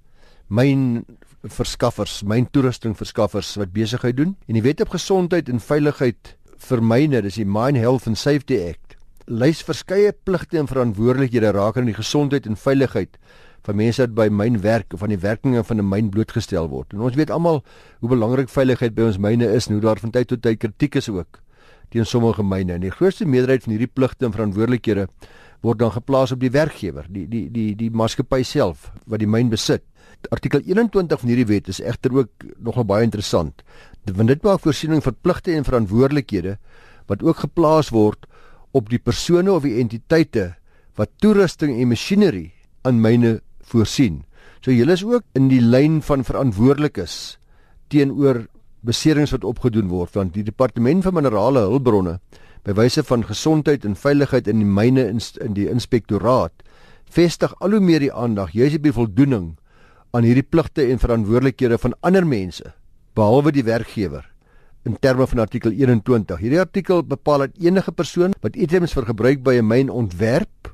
Myn 0.48 1.06
verskaffers, 1.52 2.22
myn 2.24 2.48
toerusting 2.52 2.96
verskaffers 2.96 3.56
wat 3.60 3.74
besigheid 3.74 4.18
doen. 4.18 4.36
En 4.48 4.54
die 4.54 4.64
Wet 4.64 4.82
op 4.82 4.94
Gesondheid 4.96 5.50
en 5.50 5.60
Veiligheid 5.60 6.36
vir 6.58 6.82
myne, 6.82 7.22
dis 7.22 7.36
die 7.42 7.46
Mine 7.46 7.80
Health 7.80 8.08
and 8.08 8.18
Safety 8.18 8.60
Act, 8.70 8.96
lys 9.28 9.64
verskeie 9.64 10.14
pligte 10.28 10.60
en 10.60 10.68
verantwoordelikhede 10.68 11.52
rakende 11.56 11.92
die 11.92 12.00
gesondheid 12.00 12.48
en 12.48 12.60
veiligheid 12.60 13.18
van 13.64 13.78
mense 13.80 14.04
wat 14.04 14.16
by 14.16 14.28
myn 14.28 14.60
werk 14.64 14.94
of 14.96 15.04
aan 15.04 15.14
die 15.14 15.22
werkinge 15.24 15.64
van 15.64 15.80
'n 15.80 15.88
myn 15.88 16.10
blootgestel 16.10 16.68
word. 16.70 16.94
En 16.94 17.00
ons 17.00 17.16
weet 17.16 17.32
almal 17.32 17.64
hoe 18.00 18.10
belangrik 18.10 18.50
veiligheid 18.50 18.96
by 18.96 19.04
ons 19.04 19.18
myne 19.18 19.48
is 19.48 19.68
en 19.68 19.74
hoe 19.74 19.82
daar 19.82 20.00
van 20.00 20.12
tyd 20.12 20.28
tot 20.28 20.42
tyd 20.42 20.60
kritiek 20.60 20.96
is 20.96 21.10
ook 21.10 21.40
teen 21.90 22.06
sommige 22.06 22.44
myne. 22.44 22.74
En 22.74 22.82
die 22.82 22.92
grootste 22.92 23.26
meerderheid 23.26 23.64
van 23.64 23.72
hierdie 23.72 23.92
pligte 23.94 24.26
en 24.26 24.32
verantwoordelikhede 24.32 25.08
word 25.62 25.80
dan 25.80 25.92
geplaas 25.92 26.32
op 26.32 26.40
die 26.40 26.52
werkgewer, 26.52 27.06
die 27.10 27.28
die 27.28 27.52
die 27.52 27.76
die 27.76 27.90
maatskappy 27.90 28.44
self 28.44 28.92
wat 29.06 29.20
die 29.20 29.28
myn 29.28 29.50
besit. 29.50 29.84
Artikel 30.32 30.62
21 30.66 31.20
van 31.20 31.30
hierdie 31.30 31.50
wet 31.50 31.68
is 31.68 31.82
egter 31.82 32.14
ook 32.16 32.46
nogal 32.58 32.86
baie 32.88 33.04
interessant. 33.04 33.64
Want 34.06 34.32
dit 34.32 34.44
maak 34.44 34.64
voorsiening 34.64 35.04
vir 35.04 35.16
pligte 35.22 35.56
en 35.56 35.68
verantwoordelikhede 35.68 36.58
wat 37.12 37.24
ook 37.24 37.44
geplaas 37.44 37.92
word 37.92 38.28
op 38.72 38.90
die 38.90 39.00
persone 39.00 39.52
of 39.52 39.66
die 39.68 39.80
entiteite 39.82 40.54
wat 40.98 41.12
toerusting 41.22 41.76
en 41.76 41.92
masjinerie 41.92 42.52
aan 42.84 43.02
myne 43.02 43.40
voorsien. 43.62 44.24
So 44.64 44.72
julle 44.72 44.96
is 44.96 45.04
ook 45.04 45.26
in 45.36 45.50
die 45.52 45.62
lyn 45.62 46.02
van 46.06 46.24
verantwoordelikes 46.24 47.38
teenoor 47.92 48.46
beserings 48.84 49.34
wat 49.36 49.48
opgedoen 49.48 49.90
word 49.92 50.16
want 50.18 50.36
die 50.36 50.46
departement 50.46 51.06
van 51.06 51.16
minerale 51.16 51.66
hulpbronne 51.70 52.18
by 52.64 52.76
wyse 52.78 53.04
van 53.08 53.26
gesondheid 53.28 53.86
en 53.88 53.96
veiligheid 54.00 54.48
in 54.52 54.62
die 54.64 54.68
myne 54.68 55.06
in, 55.12 55.20
in 55.44 55.56
die 55.56 55.70
inspektoraat 55.72 56.64
vestig 57.14 57.54
al 57.60 57.76
hoe 57.78 57.84
meer 57.84 58.04
die 58.04 58.12
aandag 58.12 58.54
juis 58.56 58.78
op 58.80 58.88
die 58.88 58.96
voldoening 58.96 59.54
aan 60.14 60.28
hierdie 60.28 60.46
pligte 60.46 60.84
en 60.94 61.00
verantwoordelikhede 61.02 61.80
van 61.82 61.96
ander 62.06 62.26
mense 62.28 62.68
behalwe 63.18 63.50
die 63.56 63.64
werkgewer 63.66 64.28
in 64.86 64.98
terme 65.02 65.26
van 65.26 65.42
artikel 65.42 65.72
21. 65.74 66.38
Hierdie 66.38 66.60
artikel 66.62 67.02
bepaal 67.08 67.48
dat 67.48 67.58
enige 67.58 67.92
persoon 67.96 68.36
wat 68.44 68.60
items 68.60 68.94
vir 68.94 69.08
gebruik 69.10 69.42
by 69.42 69.56
'n 69.58 69.66
myn 69.66 69.90
ontwerp 69.90 70.70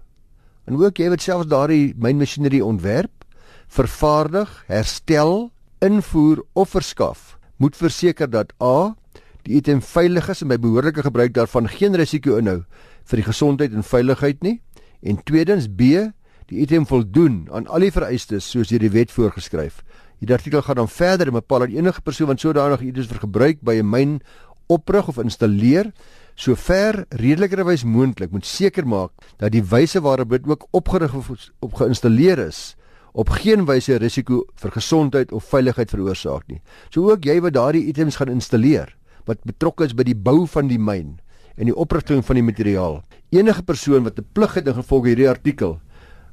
en 0.67 0.75
ook 0.75 0.99
jy 0.99 1.09
wat 1.09 1.21
selfs 1.21 1.47
daardie 1.47 1.95
mynmasjinerie 1.95 2.65
ontwerp, 2.65 3.25
vervaardig, 3.67 4.49
herstel, 4.67 5.51
invoer 5.79 6.43
of 6.53 6.69
verskaf, 6.69 7.39
moet 7.57 7.75
verseker 7.75 8.29
dat 8.29 8.53
A 8.61 8.95
die 9.43 9.55
item 9.55 9.81
veilig 9.81 10.29
is 10.29 10.41
en 10.41 10.47
by 10.47 10.57
behoorlike 10.57 11.01
gebruik 11.01 11.33
daarvan 11.33 11.67
geen 11.67 11.95
risiko 11.95 12.37
inhou 12.37 12.65
vir 13.05 13.15
die 13.15 13.29
gesondheid 13.31 13.73
en 13.73 13.83
veiligheid 13.83 14.43
nie 14.43 14.59
en 15.01 15.23
tweedens 15.23 15.67
B 15.67 16.11
die 16.49 16.63
item 16.63 16.85
voldoen 16.89 17.47
aan 17.53 17.67
al 17.69 17.85
die 17.85 17.93
vereistes 17.93 18.47
soos 18.49 18.71
deur 18.71 18.81
die 18.81 18.93
wet 18.93 19.11
voorgeskryf. 19.13 19.83
Hierdie 20.19 20.35
artikel 20.35 20.63
gaan 20.65 20.81
dan 20.81 20.89
verder 20.89 21.29
en 21.29 21.37
bepaal 21.37 21.67
dat 21.67 21.75
enige 21.77 22.01
persoon 22.01 22.31
wat 22.31 22.41
sodanig 22.41 22.81
iets 22.81 23.07
vir 23.07 23.21
gebruik 23.21 23.61
by 23.61 23.77
'n 23.79 23.89
myn 23.89 24.19
oprig 24.67 25.07
of 25.07 25.17
installeer 25.17 25.91
sover 26.35 27.05
redelikerwys 27.09 27.83
moontlik 27.83 28.31
moet 28.31 28.45
seker 28.45 28.87
maak 28.87 29.11
dat 29.37 29.51
die 29.51 29.63
wyse 29.63 30.01
waarop 30.01 30.29
dit 30.29 30.47
ook 30.47 30.67
opgerig 30.71 31.13
of 31.13 31.29
op 31.59 31.73
geïnstalleer 31.73 32.39
is 32.39 32.75
op 33.13 33.29
geen 33.29 33.65
wyse 33.65 33.97
risiko 33.97 34.45
vir 34.55 34.71
gesondheid 34.71 35.31
of 35.31 35.43
veiligheid 35.43 35.89
veroorsaak 35.89 36.47
nie. 36.47 36.61
So 36.89 37.11
ook 37.11 37.25
jy 37.25 37.39
wat 37.41 37.53
daardie 37.53 37.87
items 37.89 38.15
gaan 38.15 38.29
installeer 38.29 38.95
wat 39.25 39.43
betrokke 39.43 39.85
is 39.85 39.93
by 39.93 40.03
die 40.03 40.15
bou 40.15 40.47
van 40.47 40.67
die 40.67 40.79
myn 40.79 41.19
en 41.57 41.65
die 41.65 41.75
oprigting 41.75 42.23
van 42.25 42.35
die 42.35 42.45
materiaal. 42.45 43.03
Enige 43.35 43.63
persoon 43.63 44.03
wat 44.03 44.19
'n 44.19 44.25
plig 44.33 44.53
het 44.53 44.67
in 44.67 44.73
gevolg 44.73 45.05
hierdie 45.05 45.29
artikel 45.29 45.79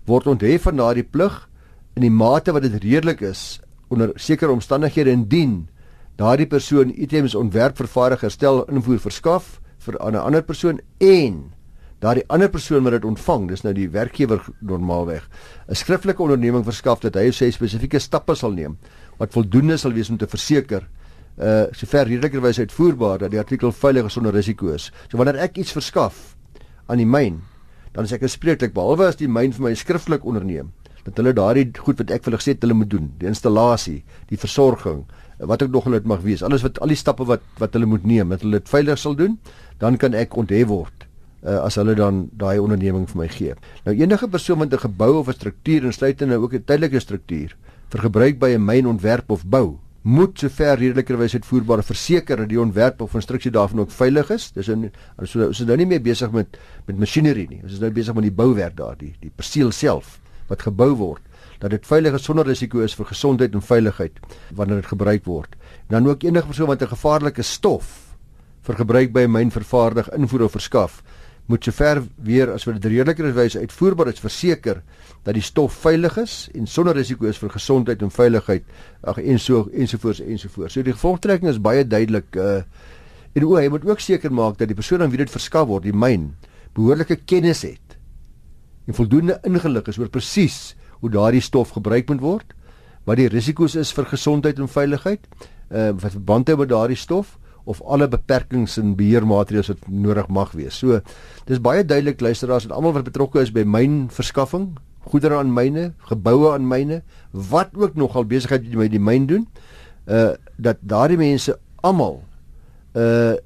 word 0.06 0.26
onthef 0.26 0.62
van 0.68 0.76
daardie 0.76 1.04
plig 1.04 1.48
in 1.96 2.02
die 2.02 2.12
mate 2.12 2.52
wat 2.52 2.62
dit 2.62 2.82
redelik 2.82 3.20
is 3.20 3.60
onder 3.88 4.12
sekere 4.14 4.52
omstandighede 4.52 5.10
indien 5.10 5.68
daardie 6.16 6.46
persoon 6.46 6.92
items 6.96 7.34
ontwerp 7.34 7.76
vervaardig 7.76 8.20
herstel 8.20 8.64
invoer 8.70 8.98
verskaf 8.98 9.60
vir 9.78 9.94
'n 10.00 10.16
ander 10.16 10.42
persoon 10.42 10.80
en 10.98 11.52
daardie 12.00 12.24
ander 12.28 12.48
persoon 12.48 12.84
wat 12.84 12.92
dit 12.92 13.04
ontvang, 13.04 13.48
dis 13.48 13.62
nou 13.62 13.72
die 13.74 13.88
werkgewer 13.88 14.40
normaalweg, 14.60 15.28
'n 15.68 15.74
skriftelike 15.74 16.22
onderneming 16.22 16.64
verskaf 16.64 17.00
dat 17.00 17.14
hy 17.14 17.30
sy 17.30 17.50
spesifieke 17.50 17.98
stappe 17.98 18.34
sal 18.34 18.52
neem 18.52 18.78
wat 19.18 19.32
voldoende 19.32 19.76
sal 19.76 19.92
wees 19.92 20.10
om 20.10 20.16
te 20.16 20.26
verseker 20.26 20.88
uh 21.38 21.66
sover 21.72 22.06
redelikerwys 22.06 22.58
uitvoerbaar 22.58 23.18
dat 23.18 23.30
die 23.30 23.38
artikel 23.38 23.72
veilig 23.72 24.10
sonder 24.10 24.32
risiko 24.32 24.68
is. 24.68 24.90
So 25.10 25.18
wanneer 25.18 25.36
ek 25.36 25.58
iets 25.58 25.72
verskaf 25.72 26.36
aan 26.88 26.96
die 26.96 27.06
myn, 27.06 27.42
dan 27.96 28.04
is 28.04 28.12
ek 28.12 28.26
gespreeklik 28.26 28.74
behalwe 28.76 29.08
as 29.08 29.16
die 29.16 29.28
myn 29.28 29.54
vir 29.56 29.70
my 29.70 29.74
skriftelik 29.74 30.26
onderneem 30.28 30.68
dat 31.06 31.20
hulle 31.20 31.32
daardie 31.36 31.70
goed 31.78 32.00
wat 32.02 32.10
ek 32.10 32.24
vir 32.24 32.32
hulle 32.32 32.40
gesê 32.40 32.54
het 32.56 32.64
hulle 32.66 32.74
moet 32.74 32.90
doen, 32.90 33.06
die 33.20 33.28
installasie, 33.30 34.00
die 34.26 34.38
versorging, 34.42 35.04
wat 35.38 35.62
ook 35.62 35.70
nog 35.70 35.86
hulle 35.86 36.00
dit 36.00 36.08
mag 36.10 36.24
wees, 36.24 36.42
alles 36.42 36.64
wat 36.66 36.80
al 36.82 36.90
die 36.90 36.98
stappe 36.98 37.26
wat 37.28 37.44
wat 37.62 37.76
hulle 37.78 37.86
moet 37.86 38.06
neem, 38.08 38.32
dat 38.34 38.42
hulle 38.42 38.58
dit 38.58 38.72
veilig 38.72 38.98
sal 38.98 39.14
doen, 39.18 39.36
dan 39.78 39.98
kan 40.02 40.16
ek 40.18 40.34
onthef 40.34 40.66
word 40.66 41.06
uh, 41.44 41.60
as 41.62 41.78
hulle 41.78 41.94
dan 41.98 42.24
daai 42.34 42.58
onderneming 42.58 43.06
vir 43.10 43.20
my 43.22 43.28
gee. 43.30 43.54
Nou 43.86 43.94
enige 43.94 44.28
persoon 44.28 44.58
wat 44.64 44.74
'n 44.74 44.84
gebou 44.88 45.12
of 45.20 45.28
'n 45.28 45.38
struktuur 45.38 45.86
insluitende 45.86 46.34
nou 46.34 46.42
ook 46.44 46.54
'n 46.54 46.64
tydelike 46.66 47.00
struktuur 47.00 47.56
vir 47.90 48.00
gebruik 48.00 48.38
by 48.38 48.50
'n 48.56 48.64
myn 48.64 48.86
ontwerp 48.86 49.30
of 49.30 49.46
bou, 49.46 49.78
moet 50.06 50.38
sover 50.38 50.78
redelikerwys 50.78 51.34
uitvoerbaar 51.34 51.82
verseker 51.82 52.38
dat 52.38 52.50
die 52.50 52.60
ontwerp 52.62 53.00
of 53.02 53.10
konstruksie 53.16 53.50
daarvan 53.50 53.80
ook 53.82 53.90
veilig 53.90 54.30
is. 54.30 54.52
Dis 54.54 54.68
in 54.70 54.84
so 55.24 55.48
ons 55.48 55.60
is 55.60 55.66
nou 55.66 55.76
nie 55.80 55.88
meer 55.90 56.02
besig 56.02 56.30
met 56.30 56.58
met 56.86 56.98
masjinerie 56.98 57.48
nie. 57.50 57.58
Ons 57.64 57.74
is 57.74 57.82
nou 57.82 57.90
besig 57.90 58.14
met 58.14 58.28
die 58.28 58.34
bouwerk 58.34 58.76
daar, 58.78 58.94
die 59.00 59.14
die 59.20 59.32
perseel 59.34 59.72
self 59.74 60.20
wat 60.46 60.62
gebou 60.62 60.92
word 60.94 61.22
dat 61.58 61.72
dit 61.72 61.86
veilig 61.88 62.14
is 62.14 62.26
sonder 62.28 62.46
risiko 62.46 62.82
is 62.84 62.94
vir 62.94 63.08
gesondheid 63.08 63.54
en 63.56 63.64
veiligheid 63.64 64.18
wanneer 64.54 64.82
dit 64.82 64.90
gebruik 64.92 65.24
word. 65.24 65.56
En 65.88 65.96
dan 65.96 66.10
ook 66.12 66.22
enige 66.22 66.46
persoon 66.46 66.68
wat 66.68 66.82
'n 66.82 66.94
gevaarlike 66.94 67.42
stof 67.42 68.14
vir 68.62 68.74
gebruik 68.76 69.12
by 69.12 69.22
'n 69.24 69.32
myn 69.32 69.50
vervaardig, 69.50 70.10
invoer 70.10 70.42
of 70.42 70.52
verskaf, 70.52 71.02
moet 71.46 71.64
sover 71.64 72.02
weer 72.16 72.52
as 72.52 72.64
wat 72.64 72.80
dit 72.80 72.92
redelikerwys 72.92 73.56
uitvoerbaar 73.56 74.08
is, 74.08 74.20
verseker 74.20 74.82
dat 75.26 75.34
die 75.34 75.42
stof 75.42 75.74
veilig 75.82 76.16
is 76.22 76.34
en 76.54 76.68
sonder 76.70 76.94
risiko 76.94 77.26
is 77.26 77.38
vir 77.42 77.50
gesondheid 77.50 78.02
en 78.06 78.12
veiligheid, 78.14 78.66
ag 79.02 79.18
en 79.18 79.40
so 79.42 79.64
ensovoorts 79.74 80.22
ensovoorts. 80.22 80.76
So 80.76 80.86
die 80.86 80.94
gevolgtrekking 80.94 81.50
is 81.50 81.58
baie 81.62 81.82
duidelik 81.86 82.38
uh 82.38 82.62
en 83.36 83.44
o, 83.44 83.58
hy 83.60 83.66
moet 83.68 83.82
ook 83.84 84.00
seker 84.00 84.32
maak 84.32 84.54
dat 84.56 84.70
die 84.70 84.76
persoon 84.78 85.02
aan 85.04 85.10
wie 85.12 85.20
dit 85.20 85.28
verskaf 85.28 85.66
word, 85.68 85.84
die 85.84 85.92
myn, 85.92 86.30
behoorlike 86.72 87.18
kennis 87.28 87.66
het 87.66 87.98
en 88.86 88.96
voldoende 88.96 89.36
ingelig 89.44 89.90
is 89.90 89.98
oor 89.98 90.08
presies 90.08 90.76
hoe 91.02 91.10
daardie 91.12 91.42
stof 91.44 91.74
gebruik 91.74 92.08
moet 92.08 92.22
word, 92.22 92.54
wat 93.04 93.18
die 93.20 93.28
risiko's 93.28 93.74
is 93.76 93.90
vir 93.92 94.06
gesondheid 94.08 94.62
en 94.62 94.70
veiligheid, 94.70 95.26
uh 95.74 95.90
wat 95.98 96.14
verband 96.14 96.48
hou 96.48 96.60
met 96.62 96.70
daardie 96.70 96.96
stof 96.96 97.34
of 97.66 97.82
alle 97.82 98.06
beperkings 98.08 98.78
en 98.78 98.94
beheermaatreëls 98.94 99.72
wat 99.74 99.86
nodig 99.90 100.28
mag 100.30 100.52
wees. 100.54 100.78
So 100.78 101.00
dis 101.50 101.60
baie 101.60 101.82
duidelik 101.82 102.22
luisteraars 102.22 102.70
en 102.70 102.74
almal 102.78 102.94
wat 102.94 103.08
betrokke 103.10 103.42
is 103.42 103.50
by 103.50 103.66
mynverskaffing, 103.66 104.76
goedere 105.06 105.38
aan 105.38 105.52
myne, 105.54 105.90
geboue 106.10 106.52
aan 106.52 106.66
myne, 106.68 107.02
wat 107.30 107.74
ook 107.74 107.94
nog 107.94 108.16
al 108.16 108.26
besigheid 108.28 108.66
met 108.74 108.92
die 108.94 109.02
myn 109.02 109.26
doen, 109.30 109.46
uh 110.06 110.34
dat 110.56 110.78
daardie 110.80 111.18
mense 111.20 111.52
almal 111.84 112.22
uh 112.96 113.36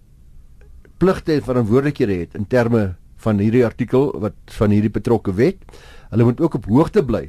pligte 1.00 1.32
en 1.32 1.42
verantwoordelikhede 1.42 2.18
het 2.20 2.34
in 2.36 2.46
terme 2.46 2.94
van 3.24 3.40
hierdie 3.40 3.64
artikel 3.64 4.10
wat 4.20 4.36
van 4.56 4.70
hierdie 4.70 4.92
betrokke 4.92 5.32
wet. 5.34 5.56
Hulle 6.10 6.26
moet 6.28 6.40
ook 6.40 6.58
op 6.60 6.68
hoogte 6.68 7.02
bly. 7.04 7.24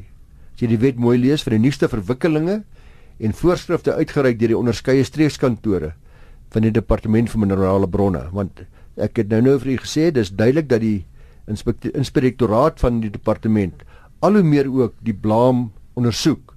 As 0.55 0.63
jy 0.63 0.73
die 0.73 0.81
wet 0.81 0.99
mooi 0.99 1.17
lees 1.19 1.43
vir 1.45 1.55
die 1.55 1.63
nuutste 1.63 1.87
verwikkelinge 1.91 2.61
en 3.21 3.35
voorskrifte 3.37 3.95
uitgereik 3.95 4.39
deur 4.39 4.53
die 4.53 4.59
onderskeie 4.59 5.03
streekskantore 5.07 5.93
van 6.51 6.65
die 6.67 6.73
departement 6.75 7.31
van 7.31 7.45
minerale 7.45 7.87
bronne 7.89 8.25
want 8.35 8.63
ek 9.01 9.21
het 9.21 9.31
nou 9.31 9.41
nou 9.45 9.55
vir 9.61 9.75
u 9.75 9.77
gesê 9.85 10.09
dis 10.13 10.33
duidelik 10.35 10.67
dat 10.71 10.83
die 10.83 11.05
inspektoraat 11.47 12.79
van 12.83 12.99
die 13.03 13.11
departement 13.13 13.85
al 14.21 14.37
hoe 14.37 14.45
meer 14.45 14.69
ook 14.69 14.93
die 15.01 15.15
blaam 15.17 15.71
ondersoek 15.97 16.53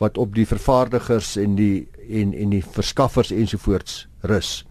wat 0.00 0.18
op 0.18 0.32
die 0.34 0.46
vervaardigers 0.48 1.34
en 1.40 1.56
die 1.58 1.88
en 2.10 2.32
en 2.34 2.54
die 2.54 2.62
verskaffers 2.64 3.30
ensovoorts 3.34 4.06
rus. 4.30 4.62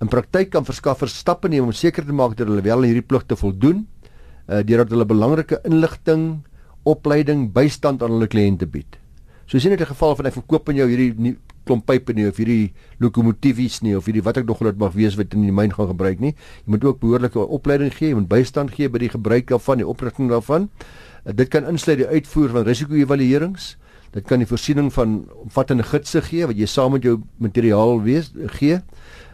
In 0.00 0.10
praktyk 0.12 0.52
kan 0.54 0.68
verskaffers 0.68 1.16
stappe 1.18 1.50
neem 1.50 1.66
om 1.66 1.74
seker 1.74 2.06
te 2.06 2.14
maak 2.14 2.36
dat 2.38 2.46
hulle 2.46 2.62
wel 2.62 2.78
aan 2.78 2.88
hierdie 2.88 3.04
pligte 3.04 3.36
voldoen 3.36 3.82
uh, 3.82 4.62
deurdat 4.62 4.94
hulle 4.94 5.08
belangrike 5.08 5.58
inligting, 5.68 6.44
opleiding, 6.88 7.48
bystand 7.52 8.04
aan 8.04 8.14
hulle 8.16 8.30
kliënte 8.30 8.68
bied. 8.70 9.00
So 9.48 9.58
sien 9.58 9.72
dit 9.74 9.80
'n 9.80 9.92
geval 9.92 10.16
van 10.16 10.26
hy 10.26 10.32
verkoop 10.32 10.68
aan 10.68 10.76
jou 10.76 10.88
hierdie 10.88 11.36
klomp 11.64 11.84
pype 11.86 12.12
nie 12.12 12.28
of 12.28 12.36
hierdie 12.36 12.72
lokomotiefies 13.00 13.82
nie 13.82 13.96
of 13.96 14.06
hierdie 14.06 14.22
wat 14.24 14.36
ek 14.36 14.46
nog 14.46 14.56
groot 14.56 14.78
mag 14.78 14.92
wees 14.92 15.16
wat 15.16 15.34
in 15.34 15.42
die 15.42 15.52
myn 15.52 15.72
gaan 15.72 15.88
gebruik 15.88 16.20
nie. 16.20 16.34
Jy 16.64 16.70
moet 16.70 16.84
ook 16.84 17.00
behoorlike 17.00 17.38
opleiding 17.38 17.92
gee, 17.92 18.08
jy 18.08 18.14
moet 18.14 18.28
bystand 18.28 18.70
gee 18.70 18.88
by 18.88 18.98
die 18.98 19.12
gebruik 19.12 19.48
daarvan, 19.48 19.78
die 19.78 19.88
oprigting 19.88 20.30
daarvan. 20.30 20.68
Uh, 20.68 21.07
dit 21.34 21.48
kan 21.52 21.66
insluit 21.68 21.98
die 22.00 22.08
uitvoer 22.08 22.52
van 22.54 22.64
risiko-evaluerings. 22.64 23.76
Dit 24.14 24.24
kan 24.28 24.40
die 24.40 24.48
voorsiening 24.48 24.88
van 24.92 25.26
omvattende 25.44 25.84
gidse 25.84 26.22
gee 26.24 26.46
wat 26.48 26.56
jy 26.56 26.68
saam 26.70 26.94
met 26.96 27.04
jou 27.04 27.18
materiaal 27.36 28.00
wees 28.06 28.30
gee. 28.56 28.80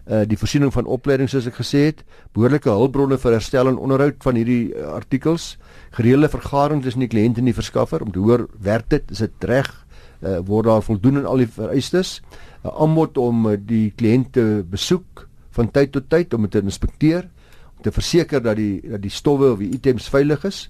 Uh 0.04 0.24
die 0.28 0.36
voorsiening 0.36 0.72
van 0.74 0.88
opleiding 0.90 1.30
soos 1.30 1.46
ek 1.48 1.60
gesê 1.60 1.86
het, 1.88 2.02
behoorlike 2.36 2.68
hulpbronne 2.68 3.16
vir 3.22 3.36
herstel 3.38 3.70
en 3.70 3.78
onderhoud 3.78 4.18
van 4.26 4.36
hierdie 4.36 4.74
uh, 4.74 4.90
artikels, 4.98 5.54
gereelde 5.96 6.28
vergaderings 6.28 6.84
tussen 6.84 7.06
die 7.06 7.08
kliënt 7.08 7.38
en 7.40 7.48
die 7.48 7.56
verskaffer. 7.56 8.02
Om 8.02 8.12
te 8.12 8.20
hoor 8.20 8.48
werk 8.60 8.90
dit, 8.92 9.14
is 9.14 9.22
dit 9.24 9.48
reg, 9.48 9.70
uh, 10.20 10.40
word 10.44 10.68
daar 10.68 10.84
voldoen 10.84 11.22
aan 11.22 11.30
al 11.30 11.44
die 11.46 11.48
vereistes? 11.48 12.20
'n 12.64 12.68
uh, 12.68 12.74
aanbod 12.84 13.16
om 13.18 13.46
uh, 13.46 13.56
die 13.56 13.94
kliënt 13.96 14.32
te 14.32 14.64
besoek 14.68 15.28
van 15.54 15.70
tyd 15.70 15.92
tot 15.92 16.10
tyd 16.10 16.34
om 16.34 16.48
te 16.48 16.60
inspekteer. 16.60 17.30
Om 17.78 17.82
te 17.82 17.92
verseker 17.92 18.42
dat 18.42 18.56
die 18.56 18.82
dat 18.82 19.00
die 19.00 19.14
stowwe 19.14 19.52
of 19.52 19.58
die 19.58 19.72
items 19.72 20.10
veilig 20.10 20.44
is 20.44 20.68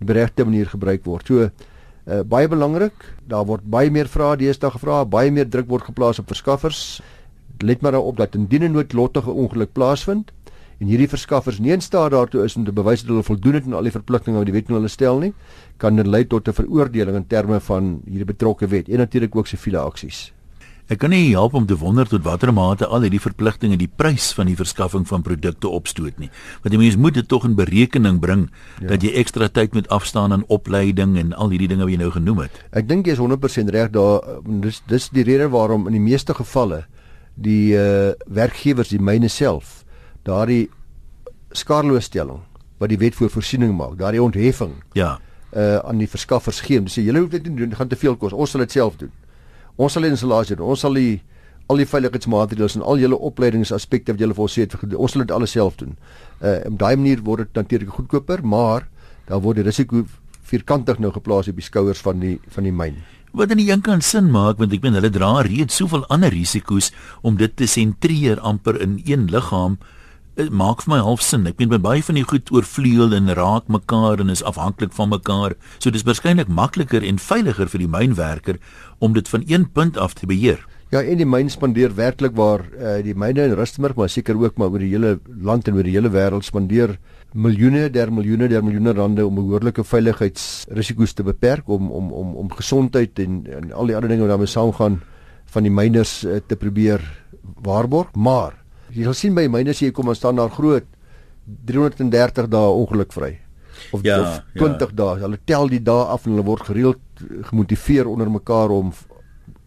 op 0.00 0.08
regte 0.08 0.44
manier 0.44 0.66
gebruik 0.66 1.04
word. 1.04 1.26
So 1.26 1.48
uh, 1.48 2.22
baie 2.24 2.48
belangrik, 2.48 3.14
daar 3.26 3.44
word 3.44 3.64
baie 3.64 3.90
meer 3.90 4.08
vrae 4.08 4.36
deesdae 4.36 4.70
gevra, 4.70 5.04
baie 5.04 5.30
meer 5.30 5.48
druk 5.48 5.68
word 5.68 5.88
geplaas 5.88 6.18
op 6.18 6.28
verskaffers. 6.28 7.00
Let 7.64 7.80
maar 7.82 7.96
op 7.96 8.16
dat 8.16 8.34
indien 8.34 8.62
'n 8.62 8.72
noodlottige 8.72 9.30
ongeluk 9.30 9.72
plaasvind, 9.72 10.32
en 10.78 10.90
hierdie 10.90 11.08
verskaffers 11.08 11.58
nie 11.58 11.72
in 11.72 11.80
staat 11.80 12.10
daartoe 12.12 12.44
is 12.44 12.56
om 12.56 12.64
te 12.64 12.72
bewys 12.72 13.00
dat 13.00 13.14
hulle 13.14 13.24
voldoen 13.24 13.54
het 13.54 13.64
aan 13.64 13.78
al 13.78 13.88
die 13.88 13.94
verpligtinge 13.94 14.36
wat 14.36 14.48
die 14.50 14.56
wet 14.56 14.68
aan 14.68 14.76
hulle 14.76 14.92
stel 14.92 15.18
nie, 15.18 15.32
kan 15.80 15.96
dit 15.96 16.06
lei 16.06 16.24
tot 16.26 16.48
'n 16.48 16.52
veroordeling 16.52 17.16
in 17.16 17.26
terme 17.26 17.60
van 17.60 18.00
hierdie 18.04 18.32
betrokke 18.32 18.66
wet 18.66 18.88
en 18.88 18.98
natuurlik 18.98 19.36
ook 19.36 19.46
siviele 19.46 19.78
aksies. 19.78 20.32
Ek 20.86 21.00
kan 21.02 21.10
nie 21.10 21.32
help 21.32 21.56
om 21.58 21.64
te 21.66 21.74
wonder 21.74 22.06
tot 22.06 22.22
watter 22.22 22.52
mate 22.54 22.86
al 22.86 23.02
hierdie 23.02 23.18
verpligtinge 23.18 23.74
die 23.80 23.88
prys 23.90 24.28
van 24.36 24.46
die 24.46 24.54
verskaffing 24.54 25.02
van 25.08 25.24
produkte 25.26 25.66
opstoot 25.66 26.20
nie. 26.22 26.28
Want 26.62 26.76
die 26.76 26.78
mens 26.78 26.94
moet 26.94 27.16
dit 27.18 27.26
tog 27.26 27.42
in 27.48 27.56
berekening 27.58 28.20
bring 28.22 28.44
ja. 28.78 28.92
dat 28.92 29.02
jy 29.02 29.10
ekstra 29.18 29.48
tyd 29.50 29.74
moet 29.74 29.90
afstaan 29.90 30.36
aan 30.36 30.44
opleiding 30.46 31.16
en 31.18 31.34
al 31.34 31.50
hierdie 31.50 31.72
dinge 31.72 31.82
wat 31.82 31.90
jy 31.96 31.98
nou 32.04 32.12
genoem 32.14 32.44
het. 32.44 32.62
Ek 32.70 32.86
dink 32.86 33.10
jy 33.10 33.16
is 33.18 33.22
100% 33.22 33.74
reg 33.74 33.90
daar 33.98 34.22
dis 34.62 34.78
dis 34.86 35.10
die 35.10 35.26
rede 35.26 35.50
waarom 35.50 35.90
in 35.90 35.98
die 35.98 36.04
meeste 36.06 36.38
gevalle 36.38 36.84
die 37.34 37.74
uh 37.74 38.14
werkgewers 38.30 38.94
die 38.94 39.02
myne 39.02 39.28
self 39.28 39.82
daardie 40.22 40.68
skaarloosstelling 41.50 42.44
wat 42.78 42.92
die 42.92 42.98
wet 43.00 43.14
voor 43.18 43.30
voorsiening 43.32 43.74
maak, 43.74 43.98
daardie 43.98 44.22
ontheffing. 44.22 44.78
Ja. 44.94 45.16
Uh 45.50 45.78
aan 45.82 45.98
die 45.98 46.10
verskaffers 46.10 46.62
gee. 46.62 46.78
Hulle 46.78 46.92
sê 46.92 47.02
julle 47.02 47.26
hoef 47.26 47.34
dit 47.34 47.46
nie 47.48 47.56
doen, 47.56 47.74
dit 47.74 47.78
gaan 47.78 47.90
te 47.90 47.98
veel 47.98 48.14
kos. 48.20 48.36
Ons 48.36 48.54
sal 48.54 48.62
dit 48.62 48.78
self 48.78 48.98
doen. 49.00 49.10
Ons 49.76 49.96
sal 49.96 50.06
die 50.06 50.12
installasie 50.14 50.56
doen. 50.56 50.66
Ons 50.72 50.84
sal 50.84 50.94
die 50.96 51.20
al 51.66 51.82
die 51.82 51.88
veiligheidsmaatreëls 51.90 52.76
en 52.78 52.84
al 52.86 53.00
julle 53.02 53.18
opleidingsaspekte 53.28 54.14
wat 54.14 54.20
julle 54.22 54.36
vir 54.36 54.44
ons 54.44 54.54
sê, 54.54 54.68
ons 54.94 55.12
sal 55.12 55.24
dit 55.24 55.34
alles 55.34 55.56
self 55.56 55.80
doen. 55.80 55.96
Uh 56.40 56.60
op 56.70 56.78
daai 56.78 56.94
manier 56.96 57.24
word 57.26 57.48
dit 57.48 57.58
natuurlik 57.58 57.90
goedkoper, 57.98 58.44
maar 58.46 58.86
daar 59.26 59.42
word 59.42 59.58
die 59.58 59.66
risiko 59.66 60.04
vierkantig 60.46 61.00
nou 61.02 61.10
geplaas 61.14 61.50
op 61.50 61.58
die 61.58 61.66
skouers 61.66 62.02
van 62.06 62.22
die 62.22 62.36
van 62.54 62.68
die 62.68 62.74
myn 62.74 63.02
wat 63.36 63.50
aan 63.52 63.60
die 63.60 63.68
een 63.68 63.82
kant 63.84 64.04
sin 64.06 64.30
maak 64.32 64.60
want 64.62 64.72
ek 64.72 64.84
meen 64.84 64.96
hulle 64.96 65.12
dra 65.12 65.32
reeds 65.44 65.76
soveel 65.82 66.06
ander 66.14 66.32
risiko's 66.32 66.92
om 67.26 67.36
dit 67.40 67.52
te 67.58 67.68
sentreer 67.68 68.40
amper 68.40 68.78
in 68.80 68.96
een 69.04 69.26
liggaam 69.32 69.76
maak 70.36 70.82
vir 70.84 70.92
my 70.92 71.00
half 71.00 71.22
sin. 71.24 71.46
Ek 71.48 71.58
meen 71.58 71.72
baie 71.82 72.02
van 72.04 72.18
die 72.18 72.26
goed 72.26 72.50
oorvleuel 72.52 73.14
en 73.16 73.32
raak 73.34 73.68
mekaar 73.72 74.20
en 74.20 74.30
is 74.30 74.44
afhanklik 74.44 74.92
van 74.92 75.08
mekaar. 75.08 75.56
So 75.78 75.90
dis 75.90 76.04
waarskynlik 76.04 76.48
makliker 76.48 77.02
en 77.02 77.18
veiliger 77.18 77.68
vir 77.72 77.84
die 77.84 77.88
mynwerker 77.88 78.58
om 79.00 79.14
dit 79.16 79.28
van 79.28 79.44
een 79.46 79.68
punt 79.72 79.96
af 79.96 80.14
te 80.14 80.26
beheer. 80.26 80.60
Ja, 80.94 81.00
en 81.02 81.18
die 81.18 81.26
myn 81.26 81.48
spandeer 81.50 81.96
werklik 81.96 82.36
waar 82.38 82.62
uh, 82.78 82.98
die 83.02 83.14
myne 83.18 83.48
in 83.48 83.56
Rustenburg, 83.58 83.96
maar 83.98 84.10
seker 84.12 84.38
ook 84.38 84.60
maar 84.60 84.70
oor 84.70 84.84
die 84.84 84.92
hele 84.92 85.16
land 85.42 85.66
en 85.66 85.74
oor 85.74 85.88
die 85.88 85.96
hele 85.96 86.12
wêreld 86.14 86.46
spandeer 86.46 86.94
miljoene 87.34 87.88
der 87.90 88.12
miljoene 88.14 88.46
der 88.48 88.62
miljoene 88.62 88.94
rande 88.94 89.24
om 89.26 89.34
behoorlike 89.34 89.82
veiligheidsrisiko's 89.84 91.16
te 91.16 91.26
beperk 91.26 91.66
om 91.68 91.90
om 91.90 92.12
om 92.12 92.36
om 92.44 92.52
gesondheid 92.54 93.18
en, 93.18 93.42
en 93.50 93.72
al 93.72 93.90
die 93.90 93.96
ander 93.98 94.12
dinge 94.12 94.28
wat 94.28 94.36
daarmee 94.36 94.52
saamgaan 94.52 95.00
van 95.56 95.66
die 95.66 95.74
myners 95.74 96.20
uh, 96.24 96.38
te 96.46 96.56
probeer 96.56 97.02
waarborg. 97.66 98.14
Maar 98.14 98.54
jy 98.94 99.08
sal 99.08 99.18
sien 99.18 99.34
by 99.34 99.46
myners 99.50 99.82
jy 99.82 99.90
kom 99.94 100.08
aan 100.08 100.18
staan 100.18 100.40
daar 100.40 100.52
groot 100.54 100.86
330 101.70 102.48
dae 102.50 102.70
ongelukvry 102.82 103.32
of, 103.92 104.02
ja, 104.02 104.20
of 104.20 104.40
20 104.54 104.88
ja. 104.88 104.96
dae 105.02 105.18
hulle 105.24 105.38
tel 105.44 105.68
die 105.72 105.82
dae 105.82 106.06
af 106.14 106.26
en 106.26 106.34
hulle 106.34 106.46
word 106.46 106.66
gereeld 106.70 107.02
gemotiveer 107.50 108.08
onder 108.10 108.30
mekaar 108.30 108.70
om 108.74 108.92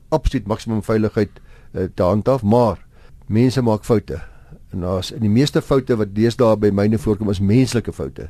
absoluut 0.10 0.48
maksimum 0.48 0.82
veiligheid 0.84 1.32
uh, 1.38 1.88
te 1.88 2.04
handhaaf 2.04 2.44
maar 2.44 2.84
mense 3.28 3.62
maak 3.62 3.86
foute 3.86 4.20
En 4.70 4.80
daar's 4.80 5.12
in 5.12 5.24
die 5.26 5.30
meeste 5.30 5.62
foute 5.62 5.98
wat 5.98 6.14
deesdae 6.14 6.58
by 6.62 6.70
myne 6.74 7.00
voorkom 7.02 7.32
is 7.34 7.42
menslike 7.42 7.94
foute. 7.94 8.30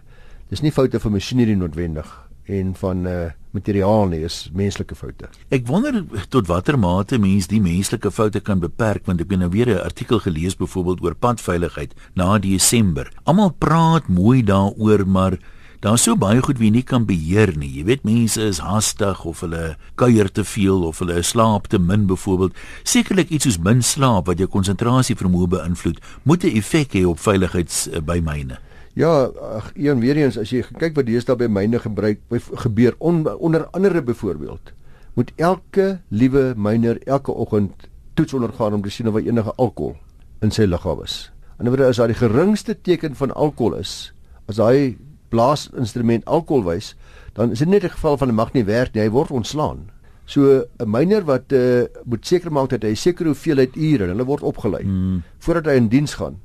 Dis 0.50 0.64
nie 0.64 0.72
foute 0.72 1.00
van 1.00 1.12
masjinerie 1.12 1.58
noodwendig 1.60 2.08
en 2.50 2.74
van 2.76 3.06
uh 3.08 3.28
materiaal 3.52 4.12
nie, 4.12 4.20
is 4.22 4.44
menslike 4.54 4.94
foute. 4.94 5.26
Ek 5.50 5.64
wonder 5.66 6.04
tot 6.30 6.46
watter 6.46 6.78
mate 6.78 7.18
mens 7.18 7.48
die 7.50 7.62
menslike 7.62 8.12
foute 8.14 8.44
kan 8.46 8.62
beperk 8.62 9.08
want 9.10 9.24
ek 9.24 9.32
het 9.34 9.42
nou 9.42 9.50
weer 9.50 9.72
'n 9.74 9.82
artikel 9.82 10.20
gelees 10.20 10.56
byvoorbeeld 10.56 11.02
oor 11.02 11.16
padveiligheid 11.16 11.96
na 12.14 12.38
Desember. 12.38 13.10
Almal 13.26 13.56
praat 13.58 14.08
mooi 14.08 14.44
daaroor, 14.44 15.08
maar 15.08 15.40
Daar's 15.80 16.04
so 16.04 16.18
baie 16.20 16.42
goed 16.44 16.58
wie 16.60 16.72
nie 16.76 16.84
kan 16.84 17.06
beheer 17.08 17.54
nie. 17.56 17.70
Jy 17.78 17.84
weet 17.88 18.02
mense 18.04 18.42
is 18.44 18.58
haastig 18.60 19.22
of 19.24 19.40
hulle 19.40 19.78
kuier 19.96 20.28
te 20.28 20.44
veel 20.44 20.84
of 20.84 21.00
hulle 21.00 21.22
slaap 21.24 21.70
te 21.72 21.80
min 21.80 22.04
byvoorbeeld. 22.06 22.58
Sekerlik 22.84 23.30
iets 23.30 23.48
soos 23.48 23.58
min 23.64 23.80
slaap 23.82 24.28
wat 24.28 24.44
jou 24.44 24.50
konsentrasie 24.52 25.16
vermoë 25.16 25.48
beïnvloed, 25.48 26.02
moet 26.24 26.44
'n 26.44 26.58
effek 26.60 27.00
hê 27.00 27.06
op 27.06 27.20
veiligheids 27.20 27.88
uh, 27.88 28.02
by 28.04 28.20
myne. 28.20 28.60
Ja, 28.94 29.30
ag 29.56 29.72
een 29.76 30.00
weer 30.00 30.18
eens 30.18 30.38
as 30.38 30.50
jy 30.50 30.64
kyk 30.82 30.96
wat 30.98 31.06
deesdae 31.06 31.38
by 31.38 31.48
myne 31.48 31.80
gebruik 31.80 32.22
gebeur 32.66 32.96
on, 32.98 33.26
onder 33.38 33.68
andere 33.72 34.02
byvoorbeeld 34.02 34.74
moet 35.14 35.32
elke 35.36 36.00
liewe 36.10 36.54
myner 36.56 37.00
elke 37.06 37.32
oggend 37.32 37.90
toets 38.14 38.34
ondergaan 38.34 38.74
om 38.74 38.82
te 38.82 38.90
sien 38.90 39.08
of 39.08 39.18
hy 39.18 39.26
enige 39.28 39.54
alkohol 39.58 39.98
in 40.42 40.54
sy 40.56 40.64
liggaam 40.64 41.04
is. 41.04 41.30
In 41.60 41.66
ander 41.66 41.76
woorde 41.76 41.92
is 41.92 42.00
daar 42.00 42.12
die 42.12 42.18
geringste 42.18 42.76
teken 42.82 43.16
van 43.20 43.34
alkohol 43.36 43.76
is 43.82 44.14
as 44.48 44.62
hy 44.64 44.96
blaasinstrument 45.30 46.26
alkohol 46.26 46.64
wys, 46.66 46.94
dan 47.38 47.52
is 47.52 47.60
dit 47.60 47.68
net 47.68 47.84
'n 47.84 47.94
geval 47.94 48.18
van 48.18 48.30
'n 48.30 48.36
mag 48.36 48.54
nie 48.54 48.64
werk 48.64 48.94
nie, 48.94 49.04
hy 49.04 49.10
word 49.10 49.32
ontslaan. 49.32 49.92
So 50.26 50.66
'n 50.80 50.90
miner 50.90 51.26
wat 51.26 51.52
uh, 51.52 51.84
moet 52.06 52.26
seker 52.26 52.52
maak 52.52 52.70
dat 52.70 52.84
hy 52.84 52.96
seker 52.96 53.26
hoeveelheid 53.26 53.76
ure 53.76 54.04
en 54.04 54.10
hulle 54.10 54.26
word 54.26 54.44
opgelei 54.44 54.84
hmm. 54.84 55.24
voordat 55.40 55.66
hy 55.66 55.76
in 55.76 55.90
diens 55.90 56.14
gaan 56.14 56.40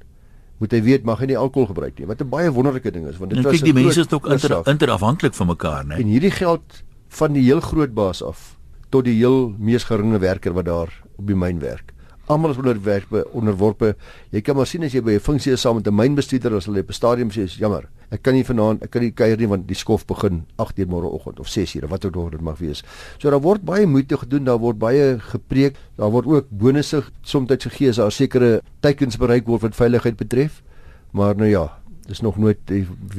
moet 0.62 0.72
hy 0.72 0.82
weet 0.82 1.04
mag 1.04 1.22
hy 1.22 1.30
nie 1.32 1.38
alkohol 1.38 1.70
gebruik 1.72 1.98
nie 1.98 2.06
wat 2.06 2.20
'n 2.22 2.28
baie 2.28 2.50
wonderlike 2.52 2.90
ding 2.90 3.06
is 3.08 3.18
want 3.18 3.34
dit 3.34 3.46
is 3.52 3.62
die 3.62 3.72
mense 3.72 4.00
is 4.00 4.10
ook 4.12 4.26
inter, 4.26 4.60
interafhanklik 4.66 5.34
van 5.34 5.46
mekaar 5.46 5.84
nê 5.84 5.98
en 6.02 6.06
hierdie 6.06 6.34
geld 6.34 6.82
van 7.08 7.32
die 7.32 7.42
heel 7.42 7.60
groot 7.60 7.94
baas 7.94 8.22
af 8.22 8.56
tot 8.90 9.04
die 9.04 9.16
heel 9.16 9.54
mees 9.58 9.84
geringe 9.84 10.18
werker 10.18 10.52
wat 10.52 10.64
daar 10.64 10.90
op 11.16 11.26
die 11.26 11.36
myn 11.36 11.58
werk 11.58 11.93
Almal 12.26 12.54
is 12.54 12.56
onderwerpe 12.56 13.20
onderworpe. 13.36 13.90
Jy 14.32 14.40
kan 14.40 14.56
maar 14.56 14.66
sien 14.66 14.84
as 14.86 14.94
jy 14.94 15.02
by 15.04 15.12
'n 15.12 15.20
funksie 15.20 15.52
is 15.52 15.60
saam 15.60 15.76
met 15.76 15.86
'n 15.86 15.94
mynbestuurder 15.94 16.54
as 16.56 16.64
hulle 16.64 16.80
op 16.80 16.88
'n 16.88 16.92
stadium 16.92 17.30
sê, 17.30 17.44
"Jammer, 17.46 17.88
ek 18.10 18.22
kan 18.22 18.34
nie 18.34 18.44
vanaand, 18.44 18.82
ek 18.82 18.90
kan 18.90 19.02
nie 19.02 19.12
kuier 19.12 19.36
nie 19.36 19.48
want 19.48 19.66
die 19.68 19.76
skof 19.76 20.06
begin 20.06 20.46
8:00 20.56 20.88
môreoggend 20.88 21.38
of 21.40 21.48
6:00 21.48 21.84
of 21.84 21.90
wat 21.90 22.04
ook 22.04 22.16
al 22.16 22.30
dit 22.30 22.40
mag 22.40 22.58
wees." 22.58 22.82
So 23.18 23.30
daar 23.30 23.40
word 23.40 23.62
baie 23.64 23.86
moeite 23.86 24.16
gedoen, 24.16 24.44
daar 24.44 24.58
word 24.58 24.78
baie 24.78 25.18
gepreek, 25.18 25.76
daar 25.96 26.10
word 26.10 26.26
ook 26.26 26.46
bonusse 26.50 27.04
soms 27.22 27.50
gegee 27.58 27.88
as 27.88 27.96
daar 27.96 28.12
sekere 28.12 28.62
teikens 28.80 29.16
bereik 29.16 29.46
word 29.46 29.60
wat 29.60 29.74
veiligheid 29.74 30.16
betref. 30.16 30.62
Maar 31.10 31.36
nou 31.36 31.48
ja, 31.48 31.78
dis 32.06 32.20
nog 32.20 32.36
nooit 32.36 32.58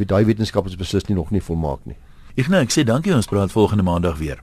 daai 0.07 0.25
wetenskap 0.25 0.65
is 0.65 0.75
beslis 0.75 1.07
nie 1.07 1.15
nog 1.15 1.31
nie 1.31 1.41
volmaak 1.41 1.85
nie. 1.85 1.95
Ek 2.35 2.47
nou 2.47 2.61
ek 2.61 2.71
sê 2.71 2.83
dankie 2.83 3.13
ons 3.15 3.27
praat 3.27 3.51
volgende 3.51 3.83
maandag 3.83 4.17
weer. 4.17 4.41